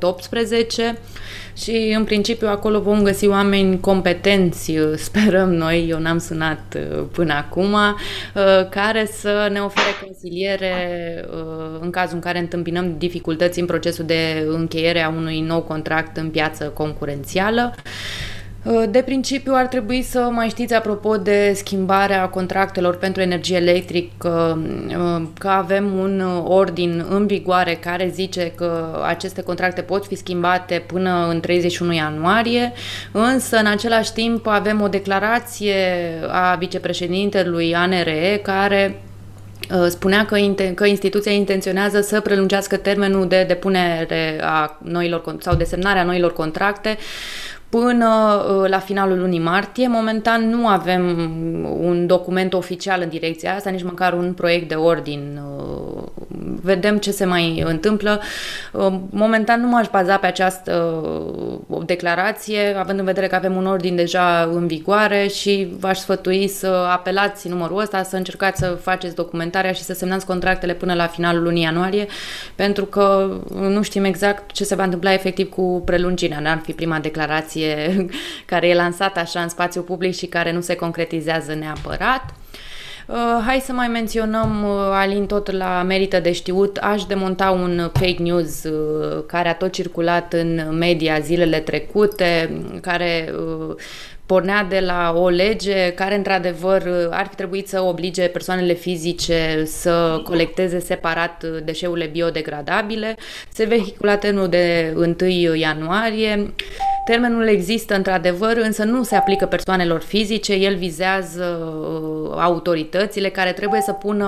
[0.92, 0.98] 8-18
[1.56, 4.72] și în principiu acolo vom găsi oameni competenți,
[5.06, 10.74] sperăm noi, eu n-am sunat uh, până acum, uh, care să ne ofere consiliere
[11.30, 16.16] uh, în cazul în care întâmpinăm dificultăți în procesul de încheiere a unui nou contract
[16.16, 17.74] în piață concurențială.
[18.62, 24.62] Uh, de principiu ar trebui să mai știți apropo de schimbarea contractelor pentru energie electrică
[24.88, 30.84] uh, că avem un ordin în vigoare care zice că aceste contracte pot fi schimbate
[30.86, 32.72] până în 31 ianuarie,
[33.12, 35.74] însă în același timp avem o declarație
[36.28, 39.02] a vicepreședintelui ANRE care
[39.74, 40.36] uh, spunea că,
[40.74, 46.32] că instituția intenționează să prelungească termenul de depunere a noilor sau de semnare a noilor
[46.32, 46.98] contracte
[47.80, 49.88] până uh, la finalul lunii martie.
[49.88, 51.04] Momentan nu avem
[51.80, 55.40] un document oficial în direcția asta, nici măcar un proiect de ordin.
[55.46, 56.02] Uh,
[56.62, 58.20] vedem ce se mai întâmplă.
[58.72, 61.02] Uh, momentan nu m-aș baza pe această
[61.86, 66.86] declarație, având în vedere că avem un ordin deja în vigoare și v-aș sfătui să
[66.90, 71.42] apelați numărul ăsta, să încercați să faceți documentarea și să semnați contractele până la finalul
[71.42, 72.06] lunii ianuarie,
[72.54, 76.40] pentru că nu știm exact ce se va întâmpla efectiv cu prelungirea.
[76.40, 78.06] N-ar fi prima declarație discuție
[78.52, 82.34] care e lansată așa în spațiu public și care nu se concretizează neapărat.
[83.06, 87.90] Uh, hai să mai menționăm, uh, Alin, tot la merită de știut, aș demonta un
[87.92, 92.50] fake news uh, care a tot circulat în media zilele trecute,
[92.80, 93.34] care
[94.26, 100.20] pornea de la o lege care, într-adevăr, ar fi trebuit să oblige persoanele fizice să
[100.24, 103.16] colecteze separat deșeurile biodegradabile.
[103.52, 106.52] Se vehicula termenul de 1 ianuarie.
[107.04, 113.80] Termenul există într-adevăr, însă nu se aplică persoanelor fizice, el vizează uh, autoritățile care trebuie
[113.80, 114.26] să pună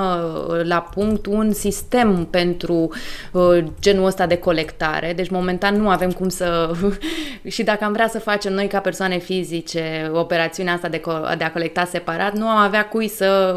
[0.49, 2.91] uh, la punct un sistem pentru
[3.33, 5.13] uh, genul ăsta de colectare.
[5.17, 6.71] Deci momentan nu avem cum să...
[7.55, 11.45] și dacă am vrea să facem noi ca persoane fizice operațiunea asta de, co- de
[11.45, 13.55] a colecta separat, nu am avea cui să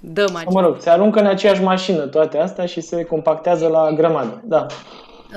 [0.00, 0.54] dăm acest...
[0.54, 4.42] Mă rog, se aruncă în aceeași mașină toate astea și se compactează la grămadă.
[4.44, 4.66] Da.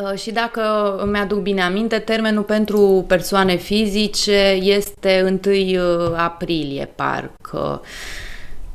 [0.02, 6.90] Uh, și dacă îmi aduc bine aminte, termenul pentru persoane fizice este 1 uh, aprilie,
[6.96, 7.82] parcă.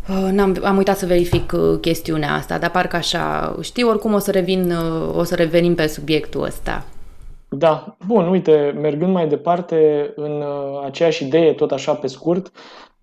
[0.08, 4.30] Uh, n-am, am uitat să verific chestiunea asta, dar parcă așa știu, oricum o să
[4.30, 4.76] revin,
[5.14, 6.84] o să revenim pe subiectul ăsta.
[7.56, 10.44] Da, bun, uite, mergând mai departe în
[10.84, 12.52] aceeași idee, tot așa pe scurt,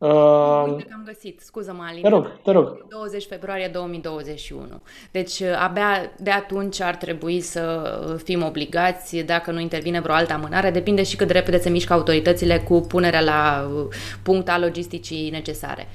[0.01, 2.01] Uh, Uite că am găsit, scuză-mă, Alin.
[2.01, 2.85] Te rog, te rog.
[2.89, 4.81] 20 februarie 2021.
[5.11, 7.93] Deci uh, abia de atunci ar trebui să
[8.23, 11.93] fim obligați, dacă nu intervine vreo altă amânare, depinde și cât de repede se mișcă
[11.93, 13.87] autoritățile cu punerea la uh,
[14.23, 15.87] punct a logisticii necesare.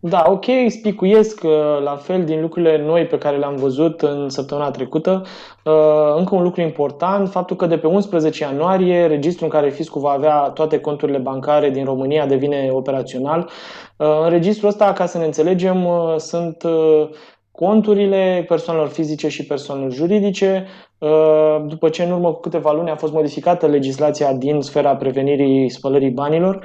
[0.00, 1.50] Da, ok, spicuiesc uh,
[1.82, 5.22] la fel din lucrurile noi pe care le-am văzut în săptămâna trecută.
[5.64, 5.72] Uh,
[6.16, 10.10] încă un lucru important, faptul că de pe 11 ianuarie registrul în care fiscul va
[10.10, 13.50] avea toate conturile bancare din România devine operațional.
[13.96, 16.64] Uh, în registrul ăsta, ca să ne înțelegem, sunt
[17.50, 20.66] conturile persoanelor fizice și persoanelor juridice.
[21.66, 26.10] După ce în urmă cu câteva luni a fost modificată legislația din sfera prevenirii spălării
[26.10, 26.64] banilor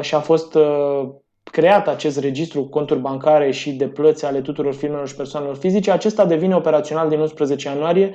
[0.00, 0.58] și a fost
[1.54, 5.90] creat acest registru cu conturi bancare și de plăți ale tuturor firmelor și persoanelor fizice,
[5.90, 8.10] acesta devine operațional din 11 ianuarie.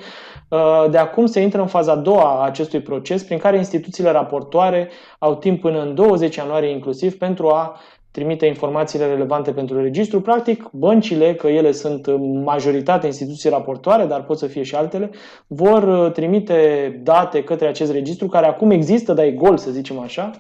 [0.50, 4.12] Uh, de acum se intră în faza a doua a acestui proces, prin care instituțiile
[4.12, 7.80] raportoare au timp până în 20 ianuarie inclusiv pentru a
[8.12, 10.22] trimite informațiile relevante pentru registru.
[10.22, 12.08] Practic, băncile, că ele sunt
[12.44, 15.10] majoritatea instituții raportoare, dar pot să fie și altele,
[15.48, 20.00] vor uh, trimite date către acest registru, care acum există, dar e gol, să zicem
[20.00, 20.32] așa,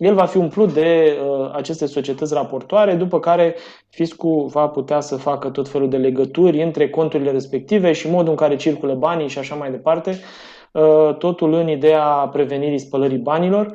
[0.00, 3.56] el va fi umplut de uh, aceste societăți raportoare, după care
[3.88, 8.36] fiscul va putea să facă tot felul de legături între conturile respective și modul în
[8.36, 10.18] care circulă banii și așa mai departe,
[10.72, 13.66] uh, totul în ideea prevenirii spălării banilor.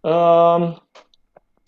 [0.00, 0.72] Uh,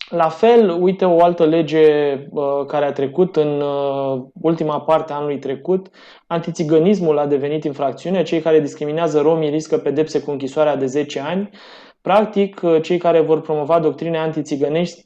[0.09, 5.15] la fel, uite o altă lege uh, care a trecut în uh, ultima parte a
[5.15, 5.87] anului trecut,
[6.27, 11.49] antițigănismul a devenit infracțiune, cei care discriminează romii riscă pedepse cu închisoarea de 10 ani.
[12.05, 15.05] Practic, uh, cei care vor promova doctrine antițigănești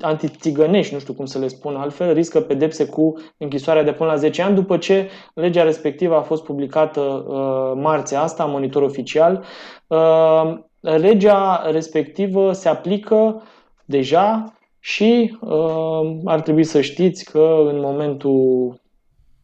[0.00, 4.16] antițigănești, nu știu cum să le spun altfel, riscă pedepse cu închisoarea de până la
[4.16, 9.44] 10 ani după ce legea respectivă a fost publicată uh, marțea asta, monitor oficial.
[9.86, 13.42] Uh, legea respectivă se aplică
[13.84, 18.74] deja și uh, ar trebui să știți că în momentul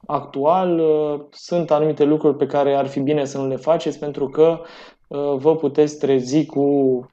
[0.06, 4.28] actual uh, sunt anumite lucruri pe care ar fi bine să nu le faceți pentru
[4.28, 4.66] că Uh,
[5.36, 6.64] vă puteți trezi cu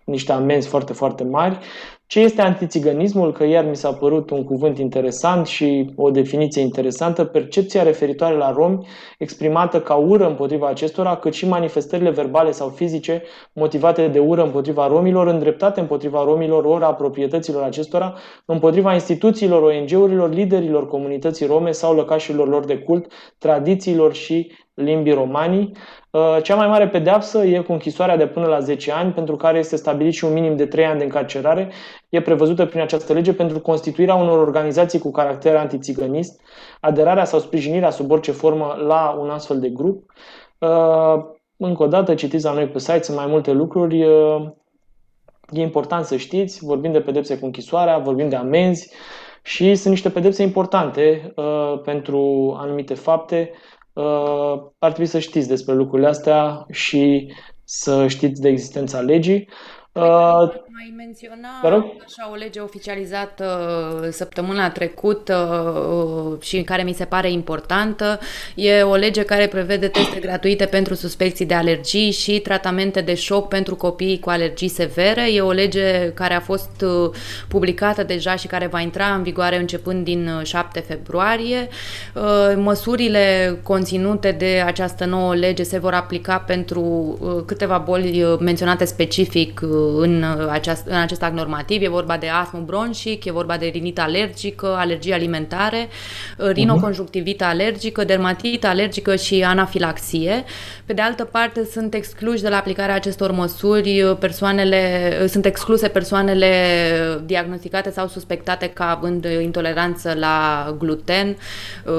[0.04, 1.60] niște amenzi foarte, foarte mari.
[2.08, 3.32] Ce este antițiganismul?
[3.32, 8.52] Că iar mi s-a părut un cuvânt interesant și o definiție interesantă, percepția referitoare la
[8.52, 8.88] romi
[9.18, 13.24] exprimată ca ură împotriva acestora, cât și manifestările verbale sau fizice
[13.54, 18.14] motivate de ură împotriva romilor, îndreptate împotriva romilor, ori a proprietăților acestora,
[18.46, 25.72] împotriva instituțiilor, ONG-urilor, liderilor comunității rome sau lăcașilor lor de cult, tradițiilor și limbii romanii.
[26.18, 29.58] Uh, cea mai mare pedeapsă e cu închisoarea de până la 10 ani, pentru care
[29.58, 31.72] este stabilit și un minim de 3 ani de încarcerare.
[32.10, 36.42] E prevăzută prin această lege pentru constituirea unor organizații cu caracter antițigănist,
[36.80, 40.12] aderarea sau sprijinirea sub orice formă la un astfel de grup.
[40.60, 41.24] Uh,
[41.58, 44.04] încă o dată, citiți la noi pe site, sunt mai multe lucruri.
[44.06, 44.48] Uh,
[45.52, 48.94] e important să știți, vorbim de pedepse cu închisoarea, vorbim de amenzi
[49.44, 53.77] și sunt niște pedepse importante uh, pentru anumite fapte Uh,
[54.80, 57.34] ar trebui să știți despre lucrurile astea și
[57.64, 59.50] să știți de existența legii.
[60.78, 61.50] Uh, mai menționa
[62.06, 63.46] așa o lege oficializată
[64.02, 65.36] uh, săptămâna trecută
[66.34, 68.20] uh, și care mi se pare importantă.
[68.56, 73.48] E o lege care prevede teste gratuite pentru suspecții de alergii și tratamente de șoc
[73.48, 75.34] pentru copiii cu alergii severe.
[75.34, 76.86] E o lege care a fost
[77.48, 81.68] publicată deja și care va intra în vigoare începând din 7 februarie.
[82.56, 89.62] Măsurile conținute de această nouă lege se vor aplica pentru câteva boli menționate specific
[89.98, 90.26] în,
[90.70, 91.82] aceast, în acest act normativ.
[91.82, 95.88] E vorba de astmă bronșic, e vorba de rinită alergică, alergii alimentare,
[96.38, 100.44] rinoconjunctivită alergică, dermatită alergică și anafilaxie.
[100.86, 106.52] Pe de altă parte, sunt excluși de la aplicarea acestor măsuri persoanele, sunt excluse persoanele
[107.26, 111.38] diagnosticate sau suspectate ca având intoleranță la gluten,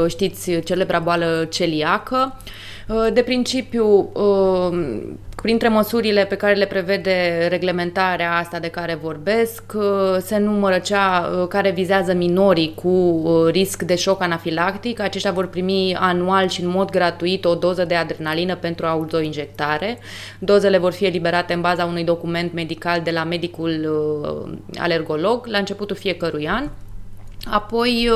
[0.08, 2.36] știți, celebra boală celiacă.
[3.12, 4.12] De principiu,
[5.42, 11.30] Printre măsurile pe care le prevede reglementarea asta de care vorbesc, uh, se numără cea
[11.32, 15.00] uh, care vizează minorii cu uh, risc de șoc anafilactic.
[15.00, 19.98] Aceștia vor primi anual și în mod gratuit o doză de adrenalină pentru autoinjectare.
[20.38, 23.88] Dozele vor fi eliberate în baza unui document medical de la medicul
[24.78, 26.68] alergolog la începutul fiecărui an.
[27.50, 28.10] Apoi,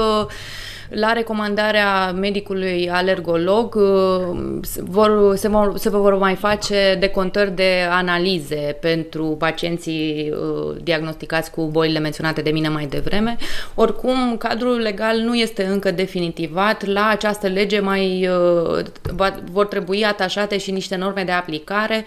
[0.95, 8.77] la recomandarea medicului alergolog uh, vor, se, vor, se vor mai face decontări de analize
[8.81, 13.37] pentru pacienții uh, diagnosticați cu bolile menționate de mine mai devreme.
[13.75, 16.87] Oricum, cadrul legal nu este încă definitivat.
[16.87, 22.05] La această lege mai uh, vor trebui atașate și niște norme de aplicare.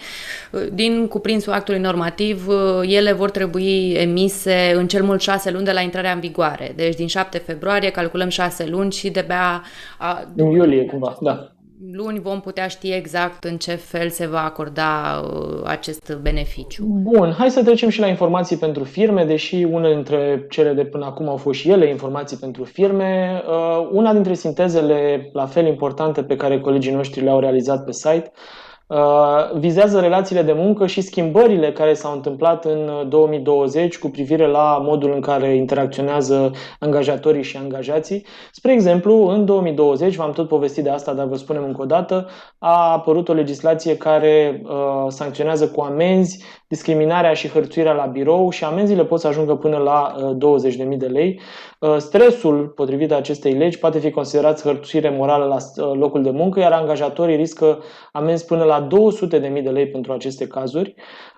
[0.74, 2.48] Din cuprinsul actului normativ,
[2.82, 6.74] ele vor trebui emise în cel mult șase luni de la intrarea în vigoare.
[6.76, 9.64] Deci din 7 februarie calculăm șase luni luni și de-abia...
[10.00, 11.48] A, în iulie, cumva, da.
[11.92, 16.84] luni vom putea ști exact în ce fel se va acorda uh, acest beneficiu.
[16.84, 21.06] Bun, hai să trecem și la informații pentru firme, deși unele dintre cele de până
[21.06, 23.42] acum au fost și ele informații pentru firme.
[23.48, 28.32] Uh, una dintre sintezele la fel importante pe care colegii noștri le-au realizat pe site
[28.32, 28.65] Uh,
[29.54, 34.80] vizează relațiile de muncă și schimbările care s-au întâmplat în 2020 uh, cu privire la
[34.84, 38.26] modul în care interacționează angajatorii și angajații.
[38.52, 42.28] Spre exemplu, în 2020, v-am tot povestit de asta, dar vă spunem încă o dată,
[42.58, 48.64] a apărut o legislație care uh, sancționează cu amenzi discriminarea și hărțuirea la birou și
[48.64, 50.62] amenziile pot să ajungă până la uh,
[50.92, 51.40] 20.000 de lei.
[51.80, 56.60] Uh, stresul, potrivit acestei legi, poate fi considerat hărțuire morală la uh, locul de muncă,
[56.60, 60.96] iar angajatorii riscă amenzi până la 200.000 de lei pentru aceste cazuri.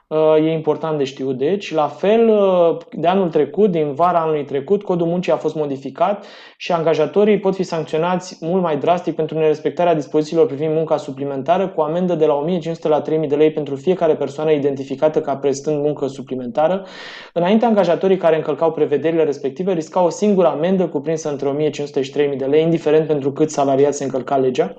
[0.08, 1.38] Uh, e important de știut.
[1.38, 5.56] Deci, la fel, uh, de anul trecut, din vara anului trecut, codul muncii a fost
[5.56, 6.26] modificat
[6.58, 11.82] și angajatorii pot fi sancționați mult mai drastic pentru nerespectarea dispozițiilor privind munca suplimentară cu
[11.82, 16.08] amendă de la 1500 la 3000 de lei pentru fiecare persoană identificată ca prestând muncă
[16.08, 16.86] suplimentară.
[17.34, 22.38] Înainte, angajatorii care încălcau prevederile respective riscau o singură amendă cuprinsă între 1500 și 3000
[22.38, 24.76] de lei, indiferent pentru cât salariat se încălca legea.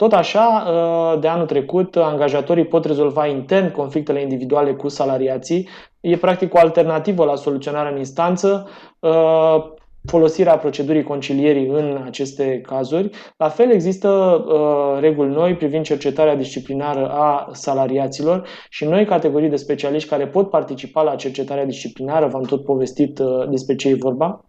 [0.00, 5.68] Tot așa, ă, de anul trecut, angajatorii pot rezolva intern conflictele individuale cu salariații.
[6.00, 8.68] E practic o alternativă la soluționarea în instanță,
[9.02, 9.74] ă,
[10.06, 13.10] folosirea procedurii concilierii în aceste cazuri.
[13.36, 19.56] La fel există uh, reguli noi privind cercetarea disciplinară a salariaților și noi categorii de
[19.56, 24.44] specialiști care pot participa la cercetarea disciplinară, v-am tot povestit uh, despre ce e vorba.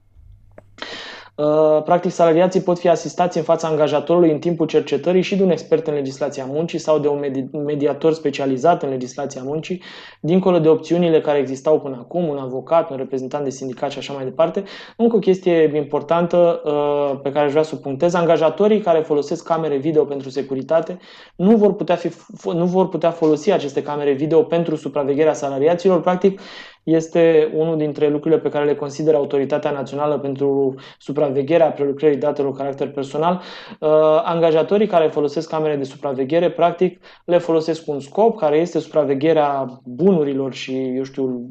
[1.42, 5.50] Uh, practic, salariații pot fi asistați în fața angajatorului în timpul cercetării și de un
[5.50, 7.26] expert în legislația muncii sau de un
[7.66, 9.82] mediator specializat în legislația muncii,
[10.20, 14.14] dincolo de opțiunile care existau până acum, un avocat, un reprezentant de sindicat și așa
[14.14, 14.64] mai departe.
[14.98, 19.46] Încă o chestie importantă uh, pe care aș vrea să o punctez, angajatorii care folosesc
[19.46, 20.98] camere video pentru securitate
[21.36, 22.12] nu vor putea, fi,
[22.54, 26.02] nu vor putea folosi aceste camere video pentru supravegherea salariaților.
[26.02, 26.40] Practic,
[26.84, 32.58] este unul dintre lucrurile pe care le consideră Autoritatea Națională pentru supravegherea prelucrării datelor cu
[32.58, 33.42] caracter personal.
[33.80, 33.90] Uh,
[34.24, 39.82] angajatorii care folosesc camere de supraveghere, practic, le folosesc cu un scop care este supravegherea
[39.84, 41.50] bunurilor și, eu știu,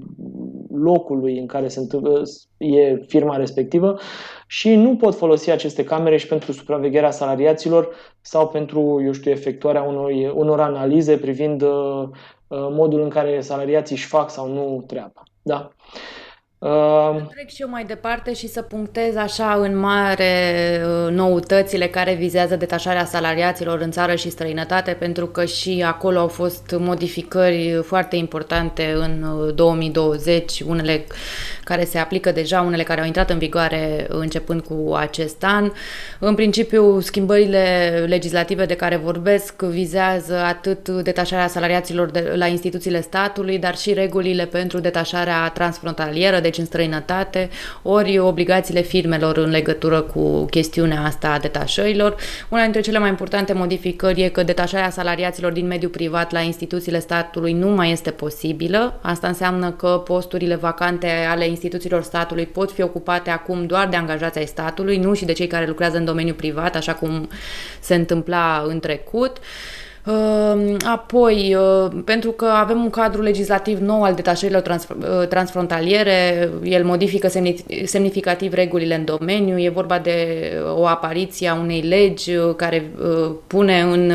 [0.75, 2.23] locului în care se întâmplă,
[2.57, 3.99] e firma respectivă
[4.47, 7.89] și nu pot folosi aceste camere și pentru supravegherea salariaților
[8.21, 12.09] sau pentru, eu știu, efectuarea unor, unor analize privind uh, Uh,
[12.51, 15.23] modul în care salariații își fac sau nu treaba.
[15.43, 15.69] Da.
[16.61, 20.33] Uh, Trec și eu mai departe și să punctez așa în mare
[20.85, 26.29] uh, noutățile care vizează detașarea salariaților în țară și străinătate, pentru că și acolo au
[26.29, 31.05] fost modificări foarte importante în 2020, uh, unele
[31.65, 35.71] care se aplică deja, unele care au intrat în vigoare începând cu acest an.
[36.19, 43.59] În principiu, schimbările legislative de care vorbesc vizează atât detașarea salariaților de, la instituțiile statului,
[43.59, 47.51] dar și regulile pentru detașarea transfrontalieră, deci în străinătate,
[47.83, 52.17] ori obligațiile firmelor în legătură cu chestiunea asta a detașărilor.
[52.49, 56.99] Una dintre cele mai importante modificări e că detașarea salariaților din mediul privat la instituțiile
[56.99, 58.99] statului nu mai este posibilă.
[59.03, 64.39] Asta înseamnă că posturile vacante ale instituțiilor statului pot fi ocupate acum doar de angajați
[64.39, 67.29] ai statului, nu și de cei care lucrează în domeniul privat, așa cum
[67.81, 69.37] se întâmpla în trecut.
[69.37, 69.80] Ehm,
[70.87, 76.85] apoi, ehm, pentru că avem un cadru legislativ nou al detașărilor trans, ehm, transfrontaliere, el
[76.85, 77.29] modifică
[77.85, 80.39] semnificativ regulile în domeniu, e vorba de
[80.75, 82.91] o apariție a unei legi care
[83.47, 84.13] pune în,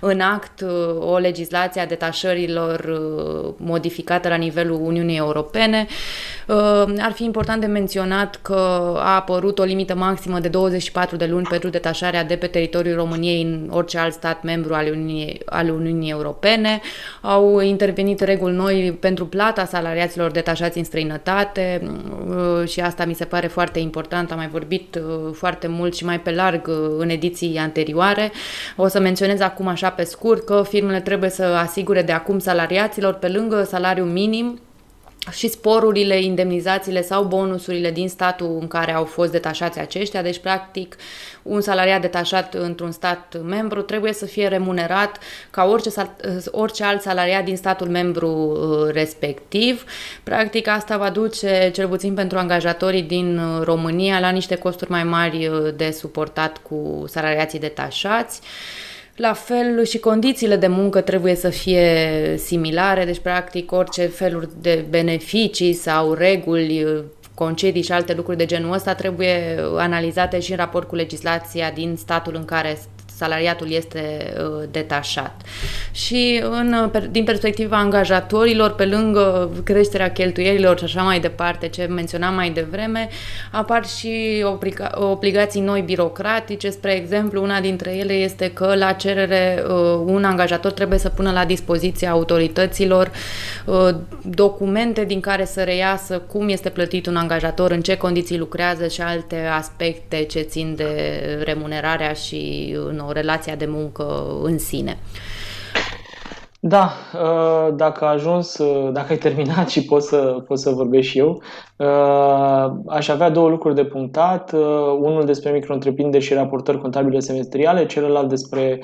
[0.00, 0.64] în act
[0.98, 3.00] o legislație a detașărilor
[3.56, 5.86] modificată la nivelul Uniunii Europene.
[6.98, 8.54] Ar fi important de menționat că
[8.96, 13.42] a apărut o limită maximă de 24 de luni pentru detașarea de pe teritoriul României
[13.42, 16.80] în orice alt stat membru al Uniunii Uniunii, al Uniunii Europene.
[17.20, 21.82] Au intervenit reguli noi pentru plata salariaților detașați în străinătate
[22.28, 24.30] uh, și asta mi se pare foarte important.
[24.30, 28.32] Am mai vorbit uh, foarte mult și mai pe larg uh, în ediții anterioare.
[28.76, 33.14] O să menționez acum așa pe scurt că firmele trebuie să asigure de acum salariaților
[33.14, 34.60] pe lângă salariul minim
[35.32, 40.22] și sporurile, indemnizațiile sau bonusurile din statul în care au fost detașați aceștia.
[40.22, 40.96] Deci, practic,
[41.42, 45.18] un salariat detașat într-un stat membru trebuie să fie remunerat
[45.50, 45.90] ca orice,
[46.50, 49.84] orice alt salariat din statul membru uh, respectiv.
[50.22, 55.04] Practic, asta va duce, cel puțin pentru angajatorii din uh, România, la niște costuri mai
[55.04, 58.40] mari uh, de suportat cu salariații detașați.
[59.16, 64.84] La fel și condițiile de muncă trebuie să fie similare, deci practic orice feluri de
[64.88, 67.04] beneficii sau reguli
[67.34, 71.96] concedii și alte lucruri de genul ăsta trebuie analizate și în raport cu legislația din
[71.96, 72.78] statul în care
[73.20, 74.32] salariatul este
[74.70, 75.40] detașat.
[75.92, 82.34] Și în, din perspectiva angajatorilor, pe lângă creșterea cheltuielilor și așa mai departe, ce menționam
[82.34, 83.08] mai devreme,
[83.50, 86.70] apar și obliga- obligații noi birocratice.
[86.70, 89.62] Spre exemplu, una dintre ele este că la cerere
[90.04, 93.10] un angajator trebuie să pună la dispoziția autorităților
[94.22, 99.00] documente din care să reiasă cum este plătit un angajator, în ce condiții lucrează și
[99.00, 100.92] alte aspecte ce țin de
[101.44, 104.04] remunerarea și în o relația de muncă
[104.42, 104.98] în sine.
[106.62, 111.10] Da, uh, dacă a ajuns, uh, dacă ai terminat și poți să, poți să vorbești
[111.10, 111.42] și eu,
[111.76, 114.52] uh, aș avea două lucruri de punctat.
[114.98, 118.82] Unul despre micro și raportări contabile semestriale, celălalt despre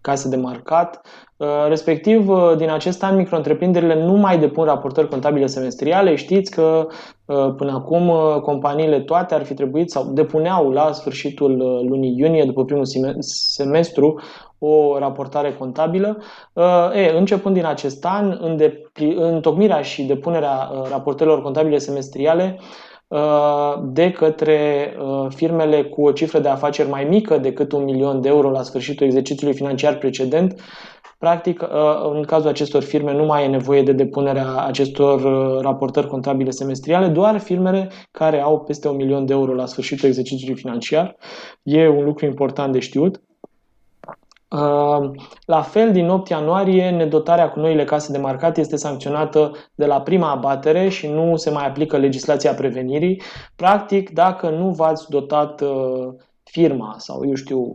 [0.00, 1.00] case de marcat.
[1.68, 3.40] Respectiv, din acest an, micro
[3.94, 6.14] nu mai depun raportări contabile semestriale.
[6.14, 6.86] Știți că
[7.56, 11.56] până acum companiile toate ar fi trebuit sau depuneau la sfârșitul
[11.88, 12.84] lunii iunie, după primul
[13.20, 14.20] semestru,
[14.58, 16.18] o raportare contabilă.
[16.52, 16.64] Uh,
[16.94, 18.38] e, începând din acest an,
[19.16, 22.58] întocmirea și depunerea uh, raportărilor contabile semestriale
[23.08, 24.92] uh, de către
[25.28, 29.06] firmele cu o cifră de afaceri mai mică decât un milion de euro la sfârșitul
[29.06, 30.60] exercițiului financiar precedent.
[31.18, 31.62] Practic,
[32.12, 35.20] în cazul acestor firme nu mai e nevoie de depunerea acestor
[35.62, 40.56] raportări contabile semestriale, doar firmele care au peste un milion de euro la sfârșitul exercițiului
[40.56, 41.16] financiar.
[41.62, 43.20] E un lucru important de știut.
[45.46, 50.00] La fel, din 8 ianuarie, nedotarea cu noile case de marcat este sancționată de la
[50.00, 53.22] prima abatere și nu se mai aplică legislația prevenirii.
[53.56, 56.08] Practic, dacă nu v-ați dotat uh,
[56.42, 57.74] firma sau, eu știu,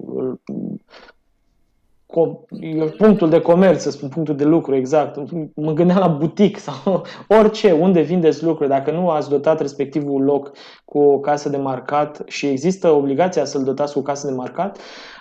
[2.98, 5.16] punctul de comerț, să spun, punctul de lucru, exact.
[5.56, 8.70] Mă gândeam la butic sau orice, unde vindeți lucruri.
[8.70, 10.52] Dacă nu ați dotat respectivul loc
[10.86, 14.78] cu o casă de marcat și există obligația să-l dotați cu o casă de marcat,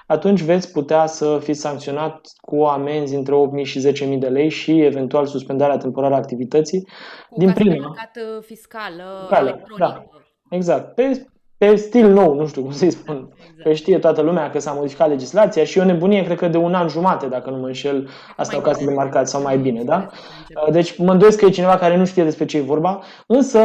[0.07, 4.80] atunci veți putea să fiți sancționat cu amenzi între 8.000 și 10.000 de lei și
[4.80, 6.86] eventual suspendarea temporară a activității.
[7.30, 7.95] Cu din prima.
[8.41, 10.05] fiscală, fiscală da,
[10.51, 10.95] exact.
[10.95, 11.26] Pe
[11.61, 13.28] pe stil nou, nu știu cum să-i spun.
[13.32, 13.62] Exact.
[13.62, 16.56] Că știe toată lumea că s-a modificat legislația și e o nebunie, cred că de
[16.56, 19.82] un an jumate, dacă nu mă înșel, asta au case de marcat sau mai bine,
[19.82, 20.06] da?
[20.70, 23.58] Deci mă îndoiesc că e cineva care nu știe despre ce e vorba, însă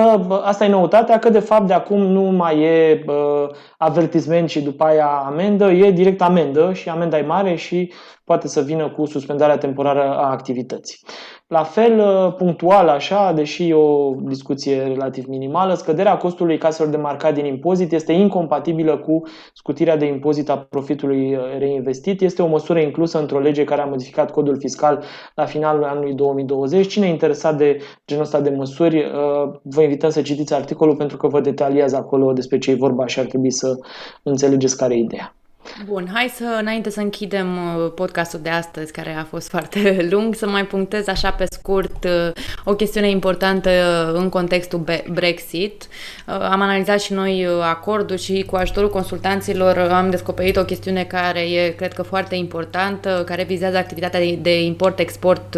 [0.43, 4.83] asta e noutatea, că de fapt de acum nu mai e uh, avertisment și după
[4.83, 7.91] aia amendă, e direct amendă și amenda e mare și
[8.23, 10.99] poate să vină cu suspendarea temporară a activității.
[11.47, 16.97] La fel, uh, punctual așa, deși e o discuție relativ minimală, scăderea costului caselor de
[16.97, 19.21] marcat din impozit este incompatibilă cu
[19.53, 22.21] scutirea de impozit a profitului uh, reinvestit.
[22.21, 25.03] Este o măsură inclusă într-o lege care a modificat codul fiscal
[25.35, 26.87] la finalul anului 2020.
[26.87, 27.77] Cine e interesat de
[28.07, 32.33] genul ăsta de măsuri, uh, vă invităm să citiți articolul pentru că vă detaliază acolo
[32.33, 33.75] despre ce e vorba și ar trebui să
[34.23, 35.35] înțelegeți care e ideea.
[35.85, 40.35] Bun, hai să, înainte să închidem uh, podcastul de astăzi, care a fost foarte lung,
[40.35, 42.31] să mai punctez așa pe scurt uh,
[42.63, 45.87] o chestiune importantă uh, în contextul Brexit.
[46.25, 51.69] Am analizat și noi acordul și cu ajutorul consultanților am descoperit o chestiune care e,
[51.69, 55.57] cred că, foarte importantă, care vizează activitatea de import-export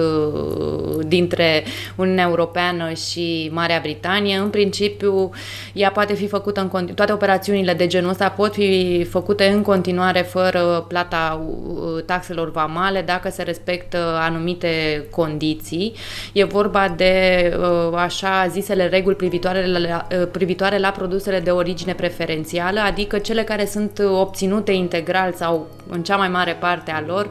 [1.08, 1.64] dintre
[1.96, 4.38] Uniunea Europeană și Marea Britanie.
[4.38, 5.30] În principiu,
[5.74, 9.62] ea poate fi făcută în continuare, toate operațiunile de genul ăsta pot fi făcute în
[9.62, 15.94] continuare continuare fără plata uh, taxelor vamale dacă se respectă anumite condiții.
[16.34, 21.94] E vorba de uh, așa zisele reguli privitoare la, uh, privitoare la produsele de origine
[21.94, 27.28] preferențială, adică cele care sunt obținute integral sau în cea mai mare parte a lor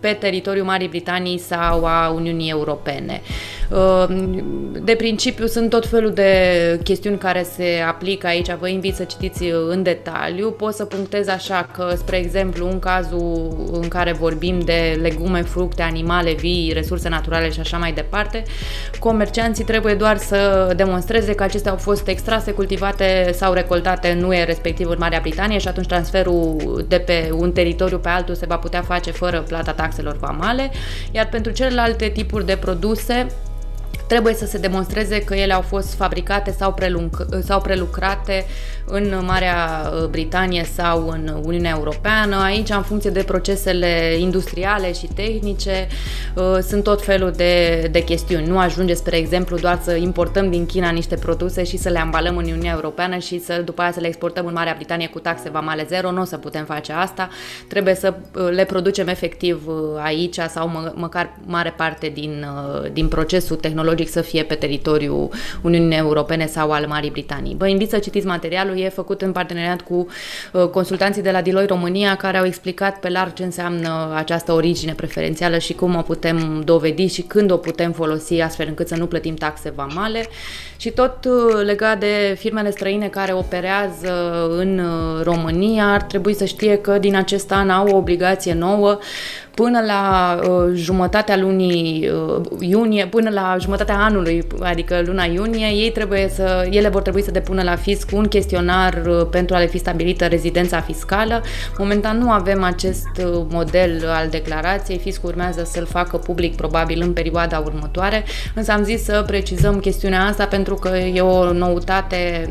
[0.00, 3.20] pe teritoriul Marii Britanii sau a Uniunii Europene.
[4.82, 9.44] De principiu sunt tot felul de chestiuni care se aplică aici, vă invit să citiți
[9.68, 10.50] în detaliu.
[10.50, 15.82] Pot să punctez așa că, spre exemplu, în cazul în care vorbim de legume, fructe,
[15.82, 18.42] animale vii, resurse naturale și așa mai departe,
[18.98, 24.44] comercianții trebuie doar să demonstreze că acestea au fost extrase, cultivate sau recoltate în UE,
[24.44, 28.56] respectiv în Marea Britanie și atunci transferul de pe un teritoriu pe altul se va
[28.56, 29.88] putea face fără plata taxelor
[30.20, 30.70] vamale,
[31.10, 33.26] iar pentru celelalte tipuri de produse
[34.08, 38.44] trebuie să se demonstreze că ele au fost fabricate sau, prelung, sau prelucrate
[38.90, 42.36] în Marea uh, Britanie sau în Uniunea Europeană.
[42.36, 45.88] Aici, în funcție de procesele industriale și tehnice,
[46.34, 48.46] uh, sunt tot felul de, de chestiuni.
[48.46, 52.36] Nu ajunge, spre exemplu, doar să importăm din China niște produse și să le ambalăm
[52.36, 55.50] în Uniunea Europeană și să după aia să le exportăm în Marea Britanie cu taxe
[55.50, 56.10] vamale zero.
[56.10, 57.28] Nu o să putem face asta.
[57.68, 59.62] Trebuie să uh, le producem efectiv
[60.02, 62.46] aici sau mă, măcar mare parte din,
[62.92, 65.28] din procesul tehnologic logic să fie pe teritoriul
[65.62, 67.56] Uniunii Europene sau al Marii Britanii.
[67.58, 70.06] Vă invit să citiți materialul, e făcut în parteneriat cu
[70.52, 74.92] uh, consultanții de la Deloitte România care au explicat pe larg ce înseamnă această origine
[74.92, 79.06] preferențială și cum o putem dovedi și când o putem folosi astfel încât să nu
[79.06, 80.26] plătim taxe vamale.
[80.76, 86.44] Și tot uh, legat de firmele străine care operează în uh, România ar trebui să
[86.44, 88.98] știe că din acest an au o obligație nouă
[89.54, 95.90] până la uh, jumătatea lunii uh, iunie, până la jumătatea anului, adică luna iunie, ei
[95.90, 99.66] trebuie să, ele vor trebui să depună la fisc un chestionar uh, pentru a le
[99.66, 101.42] fi stabilită rezidența fiscală.
[101.78, 107.12] Momentan nu avem acest uh, model al declarației, fiscul urmează să-l facă public probabil în
[107.12, 108.24] perioada următoare,
[108.54, 112.48] însă am zis să precizăm chestiunea asta pentru că e o noutate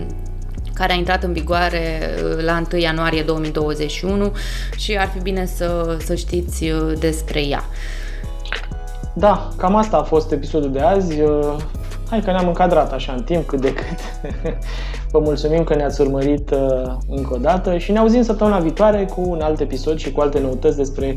[0.79, 4.31] care a intrat în vigoare uh, la 1 ianuarie 2021
[4.77, 7.63] și ar fi bine să, să știți uh, despre ea.
[9.13, 11.21] Da, cam asta a fost episodul de azi.
[11.21, 11.55] Uh,
[12.09, 13.99] hai că ne-am încadrat așa în timp cât de cât.
[15.11, 16.49] Vă mulțumim că ne-ați urmărit
[17.09, 20.39] încă o dată și ne auzim săptămâna viitoare cu un alt episod și cu alte
[20.39, 21.15] noutăți despre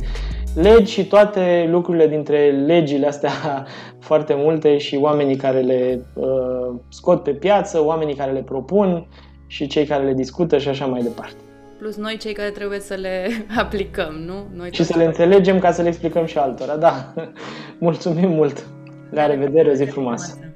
[0.54, 3.30] legi și toate lucrurile dintre legile astea
[4.08, 9.06] foarte multe și oamenii care le uh, scot pe piață, oamenii care le propun
[9.52, 11.36] și cei care le discută și așa mai departe.
[11.78, 13.28] Plus noi cei care trebuie să le
[13.62, 14.46] aplicăm, nu?
[14.54, 17.14] Noi și să le înțelegem ca să le explicăm și altora, da.
[17.78, 18.66] Mulțumim mult!
[19.10, 20.51] La revedere, o zi frumoasă!